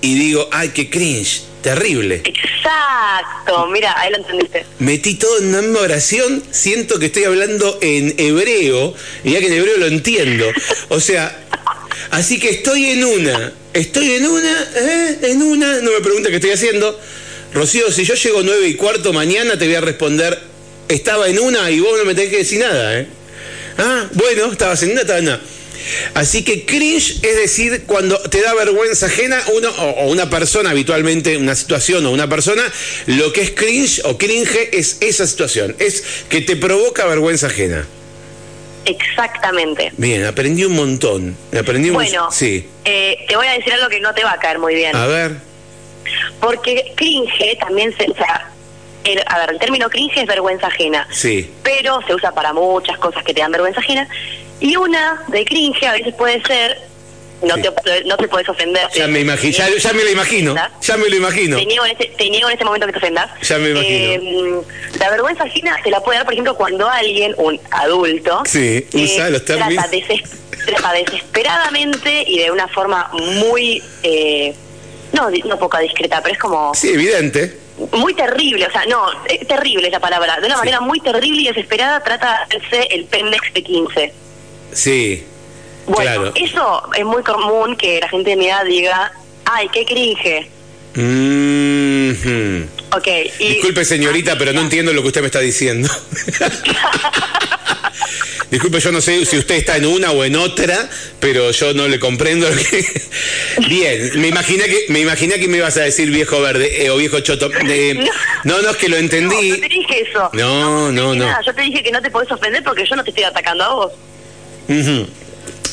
y 0.01 0.15
digo, 0.15 0.49
ay, 0.51 0.69
qué 0.69 0.89
cringe, 0.89 1.43
terrible. 1.61 2.23
Exacto, 2.25 3.67
mira, 3.67 3.93
ahí 4.01 4.09
lo 4.09 4.17
entendiste. 4.17 4.65
Metí 4.79 5.13
todo 5.13 5.37
en 5.37 5.49
una 5.49 5.61
misma 5.61 5.81
oración, 5.81 6.41
siento 6.49 6.97
que 6.97 7.05
estoy 7.05 7.25
hablando 7.25 7.77
en 7.83 8.15
hebreo, 8.17 8.95
y 9.23 9.33
ya 9.33 9.39
que 9.39 9.45
en 9.45 9.53
hebreo 9.53 9.77
lo 9.77 9.85
entiendo. 9.85 10.47
O 10.89 10.99
sea, 10.99 11.39
así 12.09 12.39
que 12.39 12.49
estoy 12.49 12.85
en 12.85 13.05
una, 13.05 13.53
estoy 13.73 14.13
en 14.13 14.25
una, 14.25 14.67
¿eh? 14.77 15.19
en 15.21 15.43
una, 15.43 15.81
no 15.81 15.91
me 15.91 15.99
pregunta 16.01 16.29
qué 16.29 16.37
estoy 16.37 16.51
haciendo. 16.51 16.99
Rocío, 17.53 17.91
si 17.91 18.05
yo 18.05 18.15
llego 18.15 18.41
nueve 18.41 18.67
y 18.67 18.73
cuarto 18.73 19.13
mañana, 19.13 19.55
te 19.59 19.67
voy 19.67 19.75
a 19.75 19.81
responder, 19.81 20.39
estaba 20.87 21.29
en 21.29 21.37
una 21.37 21.69
y 21.69 21.79
vos 21.79 21.95
no 21.95 22.05
me 22.05 22.15
tenés 22.15 22.31
que 22.31 22.37
decir 22.37 22.59
nada, 22.59 22.99
¿eh? 22.99 23.07
Ah, 23.77 24.07
bueno, 24.13 24.51
estabas 24.51 24.81
en 24.81 24.93
una, 24.93 25.01
estaba 25.01 25.19
en 25.19 25.27
una. 25.27 25.41
Así 26.13 26.43
que 26.43 26.65
cringe 26.65 27.19
es 27.21 27.35
decir, 27.35 27.83
cuando 27.85 28.17
te 28.17 28.41
da 28.41 28.53
vergüenza 28.53 29.07
ajena 29.07 29.41
uno 29.53 29.69
o, 29.69 30.07
una 30.07 30.29
persona, 30.29 30.71
habitualmente 30.71 31.37
una 31.37 31.55
situación 31.55 32.05
o 32.05 32.11
una 32.11 32.27
persona, 32.27 32.63
lo 33.07 33.31
que 33.33 33.41
es 33.41 33.51
cringe 33.51 34.01
o 34.05 34.17
cringe 34.17 34.69
es 34.71 34.97
esa 35.01 35.27
situación, 35.27 35.75
es 35.79 36.03
que 36.29 36.41
te 36.41 36.55
provoca 36.55 37.05
vergüenza 37.05 37.47
ajena. 37.47 37.85
Exactamente. 38.85 39.91
Bien, 39.97 40.25
aprendí 40.25 40.63
un 40.63 40.75
montón. 40.75 41.35
Aprendí 41.57 41.89
bueno, 41.89 42.31
sí. 42.31 42.67
Eh, 42.85 43.25
te 43.27 43.35
voy 43.35 43.47
a 43.47 43.53
decir 43.53 43.73
algo 43.73 43.89
que 43.89 43.99
no 43.99 44.13
te 44.13 44.23
va 44.23 44.33
a 44.33 44.39
caer 44.39 44.59
muy 44.59 44.75
bien. 44.75 44.95
A 44.95 45.07
ver. 45.07 45.37
Porque 46.39 46.93
cringe 46.95 47.57
también 47.59 47.95
se... 47.97 48.09
O 48.11 48.15
sea, 48.15 48.51
a 49.27 49.39
ver, 49.39 49.51
el 49.51 49.59
término 49.59 49.89
cringe 49.89 50.17
es 50.17 50.27
vergüenza 50.27 50.67
ajena. 50.67 51.07
Sí. 51.11 51.49
Pero 51.63 51.99
se 52.07 52.13
usa 52.13 52.31
para 52.31 52.53
muchas 52.53 52.97
cosas 52.97 53.23
que 53.23 53.33
te 53.33 53.41
dan 53.41 53.51
vergüenza 53.51 53.79
ajena. 53.79 54.07
Y 54.59 54.75
una 54.75 55.21
de 55.27 55.45
cringe 55.45 55.83
a 55.83 55.93
veces 55.93 56.13
puede 56.15 56.41
ser 56.43 56.77
no, 57.41 57.55
te, 57.55 58.03
no 58.05 58.17
te 58.17 58.27
puedes 58.27 58.47
ofender. 58.49 58.87
Ya 58.93 59.07
me, 59.07 59.19
imagino, 59.19 59.53
ya, 59.53 59.93
me 59.93 60.03
lo 60.03 60.09
imagino. 60.09 60.55
Ya 60.81 60.97
me 60.97 61.09
lo 61.09 61.15
imagino. 61.15 61.57
Te 61.57 61.65
niego 61.65 61.85
en 61.85 61.91
este, 61.91 62.05
te 62.17 62.29
niego 62.29 62.47
en 62.47 62.53
este 62.53 62.65
momento 62.65 62.87
que 62.87 62.93
te 62.93 62.99
ofendas. 62.99 63.29
Ya 63.41 63.57
me 63.57 63.71
imagino. 63.71 63.95
Eh, 63.95 64.61
la 64.99 65.09
vergüenza 65.09 65.43
ajena 65.43 65.77
se 65.83 65.89
la 65.89 66.01
puede 66.01 66.17
dar, 66.17 66.25
por 66.25 66.33
ejemplo, 66.33 66.55
cuando 66.55 66.89
alguien, 66.89 67.33
un 67.37 67.59
adulto, 67.71 68.43
sí, 68.45 68.87
usa 68.93 69.29
los 69.29 69.45
trata, 69.45 69.87
desesperadamente 70.93 72.23
y 72.25 72.39
de 72.39 72.51
una 72.51 72.67
forma 72.67 73.11
muy, 73.13 73.83
eh, 74.03 74.53
no, 75.13 75.29
no 75.29 75.59
poca 75.59 75.79
discreta, 75.79 76.21
pero 76.21 76.33
es 76.33 76.39
como... 76.39 76.73
Sí, 76.73 76.89
evidente 76.89 77.65
muy 77.91 78.13
terrible, 78.13 78.65
o 78.67 78.71
sea, 78.71 78.85
no, 78.85 79.05
es 79.25 79.45
terrible 79.45 79.89
esa 79.89 79.99
palabra, 79.99 80.39
de 80.39 80.45
una 80.45 80.55
manera 80.55 80.79
muy 80.79 81.01
terrible 81.01 81.41
y 81.41 81.47
desesperada 81.47 82.01
trata 82.01 82.47
de 82.49 82.83
el 82.83 83.03
pendex 83.03 83.53
de 83.53 83.63
15. 83.63 84.13
Sí. 84.71 85.23
Bueno, 85.87 86.31
eso 86.35 86.83
es 86.93 87.05
muy 87.05 87.23
común 87.23 87.75
que 87.75 87.99
la 87.99 88.09
gente 88.09 88.31
de 88.31 88.35
mi 88.35 88.47
edad 88.47 88.65
diga, 88.65 89.11
ay, 89.45 89.69
qué 89.71 89.85
cringe. 89.85 90.49
Mm 90.95 91.95
Disculpe 93.39 93.83
señorita, 93.83 94.37
pero 94.37 94.53
no 94.53 94.61
entiendo 94.61 94.93
lo 94.93 95.01
que 95.01 95.07
usted 95.07 95.21
me 95.21 95.27
está 95.27 95.39
diciendo. 95.39 95.89
Disculpe, 98.51 98.79
yo 98.79 98.91
no 98.91 99.01
sé 99.01 99.25
si 99.25 99.37
usted 99.37 99.55
está 99.55 99.75
en 99.75 99.85
una 99.85 100.11
o 100.11 100.23
en 100.23 100.35
otra, 100.35 100.87
pero 101.19 101.51
yo 101.51 101.73
no 101.73 101.87
le 101.87 101.99
comprendo 101.99 102.47
lo 102.49 102.55
que... 102.55 102.85
Bien, 103.67 104.11
me 104.21 104.27
imaginé 104.27 104.65
que 104.65 104.85
me 104.89 104.99
imaginé 104.99 105.39
que 105.39 105.47
me 105.47 105.57
ibas 105.57 105.75
a 105.77 105.81
decir 105.81 106.11
viejo 106.11 106.39
verde 106.41 106.85
eh, 106.85 106.89
o 106.89 106.97
viejo 106.97 107.19
choto. 107.21 107.49
Eh, 107.67 108.07
no, 108.43 108.61
no, 108.61 108.69
es 108.69 108.77
que 108.77 108.87
lo 108.87 108.97
entendí. 108.97 109.49
No, 109.49 109.57
te 109.57 109.67
dije 109.67 110.07
eso. 110.07 110.29
No, 110.33 110.91
no, 110.91 111.15
no. 111.15 111.43
Yo 111.43 111.53
te 111.53 111.63
dije 111.63 111.81
que 111.83 111.91
no 111.91 112.01
te 112.01 112.11
podés 112.11 112.31
ofender 112.31 112.63
porque 112.63 112.85
yo 112.85 112.95
no 112.95 113.03
te 113.03 113.09
estoy 113.09 113.23
atacando 113.23 113.63
a 113.63 113.73
vos. 113.73 113.91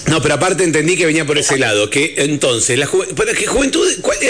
No, 0.07 0.21
pero 0.21 0.35
aparte 0.35 0.65
entendí 0.65 0.97
que 0.97 1.07
venía 1.07 1.25
por 1.25 1.39
ese 1.39 1.59
lado, 1.59 1.89
que 1.89 2.15
entonces, 2.19 2.79
la 2.79 2.87
¿qué 2.87 3.47
juventud, 3.47 3.89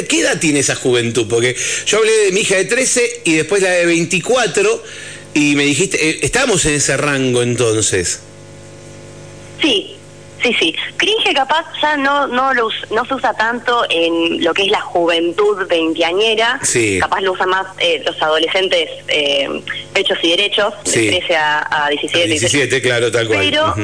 ¿qué 0.08 0.20
edad 0.20 0.38
tiene 0.38 0.60
esa 0.60 0.76
juventud? 0.76 1.26
Porque 1.28 1.56
yo 1.86 1.98
hablé 1.98 2.12
de 2.26 2.32
mi 2.32 2.40
hija 2.40 2.56
de 2.56 2.66
13 2.66 3.22
y 3.24 3.34
después 3.34 3.62
la 3.62 3.70
de 3.70 3.86
24 3.86 4.82
y 5.34 5.56
me 5.56 5.64
dijiste, 5.64 6.10
eh, 6.10 6.18
estamos 6.22 6.64
en 6.66 6.74
ese 6.74 6.96
rango 6.96 7.42
entonces. 7.42 8.20
Sí, 9.60 9.96
sí, 10.42 10.54
sí. 10.58 10.74
Cringe 10.96 11.34
capaz 11.34 11.64
ya 11.80 11.96
no, 11.96 12.26
no, 12.26 12.52
lo, 12.52 12.68
no 12.90 13.04
se 13.06 13.14
usa 13.14 13.32
tanto 13.34 13.84
en 13.88 14.44
lo 14.44 14.52
que 14.52 14.64
es 14.64 14.70
la 14.70 14.82
juventud 14.82 15.66
veinteañera. 15.68 16.60
Sí. 16.62 16.98
Capaz 17.00 17.22
lo 17.22 17.32
usan 17.32 17.48
más 17.48 17.66
eh, 17.78 18.02
los 18.04 18.20
adolescentes 18.20 18.90
eh, 19.08 19.48
hechos 19.94 20.18
y 20.22 20.30
derechos, 20.30 20.74
de 20.84 21.08
13 21.08 21.36
a, 21.36 21.88
17. 21.90 22.28
17, 22.28 22.82
claro, 22.82 23.10
tal 23.10 23.26
cual. 23.26 23.40
Pero, 23.40 23.74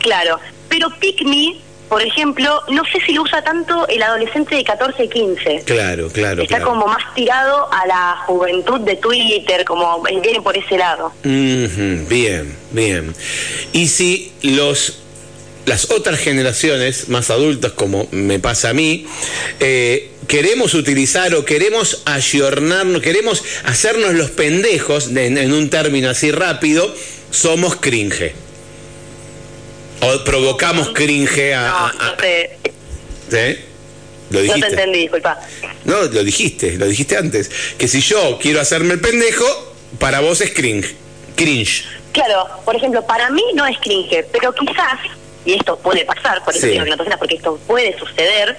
claro, 0.00 0.38
pero 0.68 0.88
Pick 0.98 1.22
Me, 1.24 1.56
por 1.88 2.02
ejemplo, 2.02 2.62
no 2.68 2.84
sé 2.84 3.00
si 3.04 3.12
lo 3.12 3.22
usa 3.22 3.42
tanto 3.42 3.88
el 3.88 4.02
adolescente 4.02 4.54
de 4.56 4.64
14, 4.64 5.08
15. 5.08 5.62
Claro, 5.64 6.08
claro. 6.08 6.42
Está 6.42 6.60
como 6.60 6.86
más 6.86 7.14
tirado 7.14 7.72
a 7.72 7.86
la 7.86 8.22
juventud 8.26 8.80
de 8.80 8.96
Twitter, 8.96 9.64
como 9.64 10.02
viene 10.02 10.42
por 10.42 10.56
ese 10.56 10.76
lado. 10.76 11.12
Bien, 11.22 12.54
bien. 12.72 13.14
Y 13.72 13.88
si 13.88 14.32
los 14.42 15.02
las 15.68 15.90
otras 15.90 16.18
generaciones 16.18 17.08
más 17.10 17.30
adultas, 17.30 17.72
como 17.72 18.08
me 18.10 18.38
pasa 18.38 18.70
a 18.70 18.72
mí, 18.72 19.06
eh, 19.60 20.10
queremos 20.26 20.74
utilizar 20.74 21.34
o 21.34 21.44
queremos 21.44 22.02
ayornarnos, 22.06 23.02
queremos 23.02 23.44
hacernos 23.64 24.14
los 24.14 24.30
pendejos, 24.30 25.08
en, 25.14 25.52
un 25.52 25.68
término 25.70 26.08
así 26.08 26.30
rápido, 26.30 26.92
somos 27.30 27.76
cringe. 27.76 28.34
O 30.00 30.24
provocamos 30.24 30.90
cringe 30.90 31.54
a... 31.54 31.92
No, 31.98 32.14
te... 32.14 32.58
¿Sí? 33.28 33.64
¿Lo 34.30 34.40
dijiste? 34.40 34.60
No 34.60 34.66
te 34.66 34.72
entendí, 34.72 34.98
disculpa. 35.00 35.38
No, 35.84 36.02
lo 36.02 36.24
dijiste, 36.24 36.76
lo 36.76 36.86
dijiste 36.86 37.16
antes. 37.16 37.50
Que 37.78 37.88
si 37.88 38.00
yo 38.00 38.38
quiero 38.40 38.60
hacerme 38.60 38.94
el 38.94 39.00
pendejo, 39.00 39.44
para 39.98 40.20
vos 40.20 40.40
es 40.40 40.52
cringe. 40.52 40.94
Cringe. 41.34 41.84
Claro, 42.12 42.46
por 42.64 42.76
ejemplo, 42.76 43.06
para 43.06 43.30
mí 43.30 43.42
no 43.54 43.66
es 43.66 43.78
cringe, 43.78 44.24
pero 44.32 44.54
quizás 44.54 44.98
y 45.48 45.54
esto 45.54 45.78
puede 45.78 46.04
pasar, 46.04 46.44
por 46.44 46.54
eso 46.54 46.66
digo 46.66 46.84
que 46.84 46.90
no 46.90 47.18
porque 47.18 47.36
esto 47.36 47.58
puede 47.66 47.98
suceder, 47.98 48.54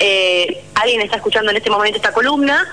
eh, 0.00 0.64
alguien 0.74 1.00
está 1.00 1.16
escuchando 1.16 1.52
en 1.52 1.58
este 1.58 1.70
momento 1.70 1.96
esta 1.96 2.12
columna 2.12 2.66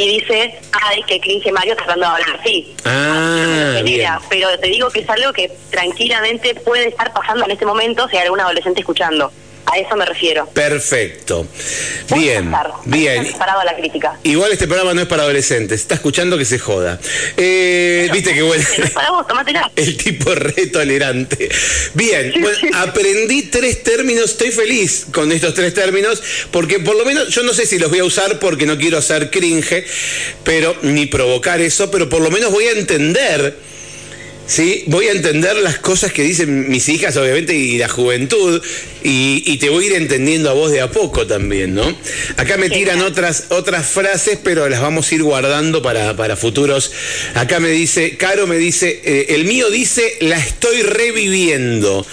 y 0.00 0.20
dice, 0.20 0.58
ay, 0.72 1.02
que 1.02 1.20
cringe 1.20 1.52
Mario 1.52 1.76
tratando 1.76 2.06
de 2.06 2.12
hablar 2.12 2.40
así. 2.40 2.74
Ah, 2.86 4.18
pero 4.30 4.58
te 4.58 4.68
digo 4.68 4.88
que 4.88 5.00
es 5.00 5.10
algo 5.10 5.32
que 5.32 5.52
tranquilamente 5.70 6.54
puede 6.54 6.88
estar 6.88 7.12
pasando 7.12 7.44
en 7.44 7.50
este 7.50 7.66
momento 7.66 8.08
si 8.08 8.16
hay 8.16 8.24
algún 8.24 8.40
adolescente 8.40 8.80
escuchando. 8.80 9.30
A 9.66 9.78
eso 9.78 9.94
me 9.96 10.04
refiero. 10.04 10.46
Perfecto. 10.48 11.46
Bien, 12.14 12.52
bien. 12.86 13.26
A 13.40 13.64
la 13.64 13.76
crítica. 13.76 14.18
Igual 14.22 14.52
este 14.52 14.66
programa 14.66 14.94
no 14.94 15.02
es 15.02 15.06
para 15.06 15.22
adolescentes. 15.22 15.80
Está 15.80 15.94
escuchando 15.94 16.38
que 16.38 16.44
se 16.44 16.58
joda. 16.58 16.98
Eh, 17.36 18.08
Viste 18.12 18.34
que 18.34 18.42
bueno. 18.42 18.64
No 18.78 18.84
es 18.84 18.90
para 18.92 19.10
vos, 19.10 19.26
El 19.76 19.96
tipo 19.96 20.34
re 20.34 20.66
tolerante. 20.66 21.48
Bien, 21.94 22.32
bueno, 22.40 22.58
aprendí 22.74 23.42
tres 23.42 23.82
términos. 23.82 24.30
Estoy 24.30 24.50
feliz 24.50 25.06
con 25.12 25.30
estos 25.30 25.54
tres 25.54 25.74
términos 25.74 26.22
porque 26.50 26.78
por 26.80 26.96
lo 26.96 27.04
menos 27.04 27.28
yo 27.28 27.42
no 27.42 27.52
sé 27.52 27.66
si 27.66 27.78
los 27.78 27.90
voy 27.90 28.00
a 28.00 28.04
usar 28.04 28.38
porque 28.38 28.66
no 28.66 28.78
quiero 28.78 28.98
hacer 28.98 29.30
cringe, 29.30 29.84
pero 30.44 30.76
ni 30.82 31.06
provocar 31.06 31.60
eso, 31.60 31.90
pero 31.90 32.08
por 32.08 32.22
lo 32.22 32.30
menos 32.30 32.50
voy 32.50 32.64
a 32.64 32.72
entender 32.72 33.69
¿sí? 34.50 34.82
Voy 34.88 35.06
a 35.06 35.12
entender 35.12 35.56
las 35.58 35.78
cosas 35.78 36.12
que 36.12 36.22
dicen 36.22 36.68
mis 36.68 36.88
hijas, 36.88 37.16
obviamente, 37.16 37.54
y 37.54 37.78
la 37.78 37.88
juventud, 37.88 38.60
y, 39.02 39.56
te 39.58 39.68
voy 39.68 39.84
a 39.84 39.86
ir 39.88 39.92
entendiendo 39.94 40.50
a 40.50 40.54
vos 40.54 40.72
de 40.72 40.80
a 40.80 40.90
poco 40.90 41.26
también, 41.26 41.74
¿no? 41.74 41.84
Acá 42.36 42.56
me 42.56 42.68
tiran 42.68 43.00
otras, 43.02 43.46
otras 43.50 43.86
frases, 43.86 44.38
pero 44.42 44.68
las 44.68 44.80
vamos 44.80 45.10
a 45.10 45.14
ir 45.14 45.22
guardando 45.22 45.82
para, 45.82 46.16
para 46.16 46.36
futuros. 46.36 46.92
Acá 47.34 47.60
me 47.60 47.68
dice, 47.68 48.16
Caro 48.16 48.46
me 48.46 48.56
dice, 48.56 49.00
eh, 49.04 49.26
el 49.30 49.44
mío 49.44 49.70
dice, 49.70 50.16
la 50.20 50.38
estoy 50.38 50.82
reviviendo. 50.82 52.04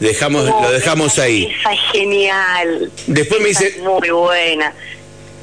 Dejamos, 0.00 0.46
lo 0.46 0.72
dejamos 0.72 1.18
ahí. 1.18 1.52
Esa 1.60 1.72
es 1.74 1.80
genial. 1.92 2.90
Después 3.06 3.40
me 3.40 3.48
dice. 3.48 3.76
muy 3.82 4.10
buena. 4.10 4.72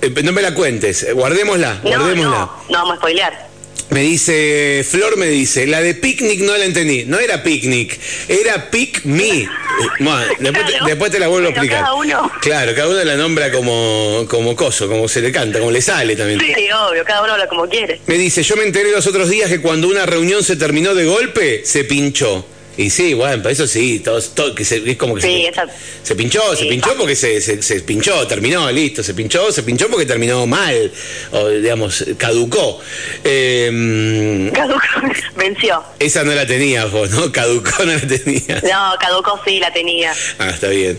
Eh, 0.02 0.10
no 0.24 0.32
me 0.32 0.42
la 0.42 0.54
cuentes, 0.54 1.14
guardémosla, 1.14 1.82
guardémosla. 1.84 2.24
No, 2.24 2.64
no 2.70 2.78
vamos 2.78 2.94
a 2.94 2.98
spoilear. 2.98 3.49
Me 3.90 4.02
dice, 4.02 4.86
Flor 4.88 5.18
me 5.18 5.26
dice, 5.26 5.66
la 5.66 5.82
de 5.82 5.96
picnic 5.96 6.42
no 6.42 6.56
la 6.56 6.66
entendí. 6.66 7.06
No 7.06 7.18
era 7.18 7.42
picnic, 7.42 8.00
era 8.28 8.70
pick 8.70 9.04
me. 9.06 9.42
Eh, 9.42 9.48
después, 10.86 11.12
te, 11.12 11.20
la 11.20 11.28
vuelvo 11.28 11.48
a 11.48 11.52
explicar. 11.52 11.82
Cada 11.82 11.94
uno. 11.96 12.32
Claro, 12.40 12.76
cada 12.76 12.88
uno 12.88 13.04
la 13.04 13.16
nombra 13.16 13.52
como, 13.52 14.28
como 14.30 14.56
coso, 14.56 14.88
como 14.88 15.08
se 15.08 15.22
le 15.22 15.32
canta, 15.32 15.58
como 15.58 15.72
le 15.72 15.82
sale 15.82 16.16
también. 16.16 16.40
Sí, 16.40 16.54
obvio, 16.72 17.04
cada 17.04 17.24
uno 17.24 17.34
habla 17.34 17.48
como 17.48 17.68
quiere. 17.68 18.00
Me 18.06 18.18
dice, 18.18 18.44
yo 18.44 18.56
me 18.56 18.64
enteré 18.64 18.92
los 18.92 19.08
otros 19.08 19.28
días 19.28 19.50
que 19.50 19.60
cuando 19.60 19.88
una 19.88 20.06
reunión 20.06 20.44
se 20.44 20.56
terminó 20.56 20.94
de 20.94 21.06
golpe, 21.06 21.62
se 21.66 21.84
pinchó. 21.84 22.46
Y 22.80 22.90
sí, 22.90 23.14
bueno, 23.14 23.44
para 23.44 23.52
eso 23.52 23.68
sí, 23.68 24.00
todo, 24.00 24.56
que 24.56 24.64
se, 24.64 24.78
es 24.90 24.96
como 24.96 25.14
que 25.14 25.22
se, 25.22 25.52
se, 26.02 26.16
pinchó, 26.16 26.56
se 26.56 26.66
pinchó 26.66 26.96
porque 26.98 27.14
se, 27.14 27.42
se, 27.42 27.82
pinchó, 27.82 28.26
terminó, 28.26 28.72
listo, 28.72 29.04
se 29.04 29.14
pinchó, 29.14 29.52
se 29.52 29.64
pinchó 29.64 29.90
porque 29.90 30.06
terminó 30.06 30.48
mal, 30.48 30.90
o 31.34 31.50
digamos, 31.50 32.06
caducó. 32.18 32.80
Eh, 33.26 34.50
caducó, 34.54 34.80
venció. 35.36 35.84
Esa 36.00 36.24
no 36.24 36.34
la 36.34 36.48
tenía 36.48 36.86
vos, 36.86 37.10
¿no? 37.10 37.30
Caducó 37.34 37.84
no 37.84 37.92
la 37.92 38.08
tenía. 38.08 38.62
No, 38.64 38.98
caducó 38.98 39.42
sí 39.46 39.60
la 39.60 39.74
tenía. 39.74 40.14
Ah, 40.38 40.52
está 40.52 40.70
bien. 40.70 40.98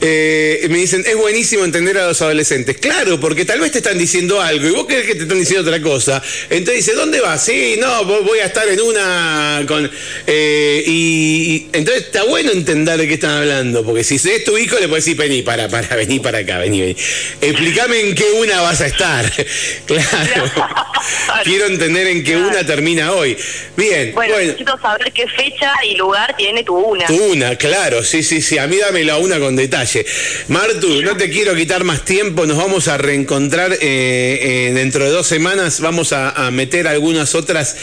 Eh, 0.00 0.64
me 0.70 0.78
dicen, 0.78 1.02
es 1.04 1.16
buenísimo 1.16 1.64
entender 1.64 1.98
a 1.98 2.06
los 2.06 2.22
adolescentes. 2.22 2.76
Claro, 2.76 3.18
porque 3.18 3.44
tal 3.44 3.58
vez 3.58 3.72
te 3.72 3.78
están 3.78 3.98
diciendo 3.98 4.40
algo 4.40 4.68
y 4.68 4.70
vos 4.70 4.86
crees 4.86 5.06
que 5.06 5.16
te 5.16 5.22
están 5.24 5.40
diciendo 5.40 5.68
otra 5.68 5.82
cosa. 5.82 6.22
Entonces 6.50 6.86
dice, 6.86 6.96
¿dónde 6.96 7.20
vas? 7.20 7.44
Sí, 7.44 7.74
no, 7.80 8.04
voy 8.04 8.38
a 8.38 8.46
estar 8.46 8.68
en 8.68 8.80
una 8.80 9.64
con... 9.66 9.90
Eh, 10.28 10.84
y 10.86 11.15
y, 11.16 11.68
entonces 11.72 12.04
está 12.04 12.24
bueno 12.24 12.52
entender 12.52 12.98
de 12.98 13.08
qué 13.08 13.14
están 13.14 13.30
hablando, 13.30 13.84
porque 13.84 14.04
si 14.04 14.16
es 14.16 14.44
tu 14.44 14.58
hijo, 14.58 14.78
le 14.78 14.88
puedes 14.88 15.04
decir, 15.04 15.16
vení, 15.16 15.42
para, 15.42 15.68
para, 15.68 15.96
vení 15.96 16.20
para 16.20 16.38
acá, 16.38 16.58
vení, 16.58 16.80
vení. 16.80 16.96
Explícame 17.40 18.00
en 18.00 18.14
qué 18.14 18.24
una 18.40 18.60
vas 18.60 18.80
a 18.80 18.86
estar. 18.86 19.32
claro. 19.86 20.52
Quiero 21.44 21.66
entender 21.66 22.06
en 22.08 22.24
qué 22.24 22.36
una 22.36 22.64
termina 22.64 23.12
hoy. 23.12 23.36
Bien. 23.76 24.12
Bueno, 24.14 24.38
necesito 24.38 24.78
saber 24.80 25.12
qué 25.12 25.26
fecha 25.28 25.72
y 25.88 25.96
lugar 25.96 26.34
tiene 26.36 26.64
tu 26.64 26.76
una. 26.76 27.06
Tu 27.06 27.14
una, 27.14 27.56
claro, 27.56 28.02
sí, 28.02 28.22
sí, 28.22 28.42
sí. 28.42 28.58
A 28.58 28.66
mí 28.66 28.76
dame 28.76 29.04
la 29.04 29.18
una 29.18 29.38
con 29.38 29.56
detalle. 29.56 30.04
Martu, 30.48 31.02
no 31.02 31.16
te 31.16 31.30
quiero 31.30 31.54
quitar 31.54 31.84
más 31.84 32.04
tiempo, 32.04 32.46
nos 32.46 32.56
vamos 32.56 32.88
a 32.88 32.98
reencontrar 32.98 33.72
eh, 33.72 33.78
eh, 33.80 34.72
dentro 34.74 35.04
de 35.04 35.10
dos 35.10 35.26
semanas, 35.26 35.80
vamos 35.80 36.12
a, 36.12 36.30
a 36.30 36.50
meter 36.50 36.88
algunas 36.88 37.34
otras, 37.34 37.76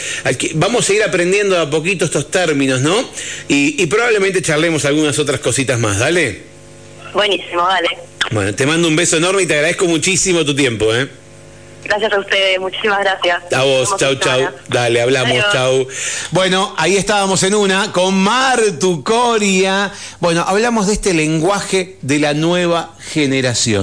vamos 0.54 0.88
a 0.88 0.92
ir 0.92 1.02
aprendiendo 1.02 1.58
a 1.58 1.70
poquito 1.70 2.04
estos 2.04 2.30
términos, 2.30 2.80
¿no? 2.80 3.08
Y, 3.48 3.86
probablemente 3.86 4.42
charlemos 4.42 4.84
algunas 4.84 5.18
otras 5.18 5.40
cositas 5.40 5.78
más, 5.78 5.98
¿dale? 5.98 6.42
Buenísimo, 7.12 7.66
dale. 7.66 7.88
Bueno, 8.30 8.54
te 8.54 8.66
mando 8.66 8.88
un 8.88 8.96
beso 8.96 9.16
enorme 9.16 9.42
y 9.42 9.46
te 9.46 9.54
agradezco 9.54 9.86
muchísimo 9.86 10.44
tu 10.44 10.54
tiempo, 10.54 10.94
¿eh? 10.94 11.08
Gracias 11.84 12.12
a 12.14 12.18
ustedes, 12.18 12.58
muchísimas 12.58 13.00
gracias. 13.00 13.52
A 13.52 13.62
vos, 13.62 13.94
chau, 13.98 14.14
chau. 14.14 14.48
Dale, 14.68 15.02
hablamos, 15.02 15.36
chau. 15.52 15.86
Bueno, 16.30 16.74
ahí 16.78 16.96
estábamos 16.96 17.42
en 17.42 17.54
una 17.54 17.92
con 17.92 18.14
Martu 18.14 19.04
Coria. 19.04 19.92
Bueno, 20.18 20.44
hablamos 20.46 20.86
de 20.86 20.94
este 20.94 21.12
lenguaje 21.12 21.98
de 22.00 22.18
la 22.18 22.32
nueva 22.32 22.94
generación. 23.12 23.64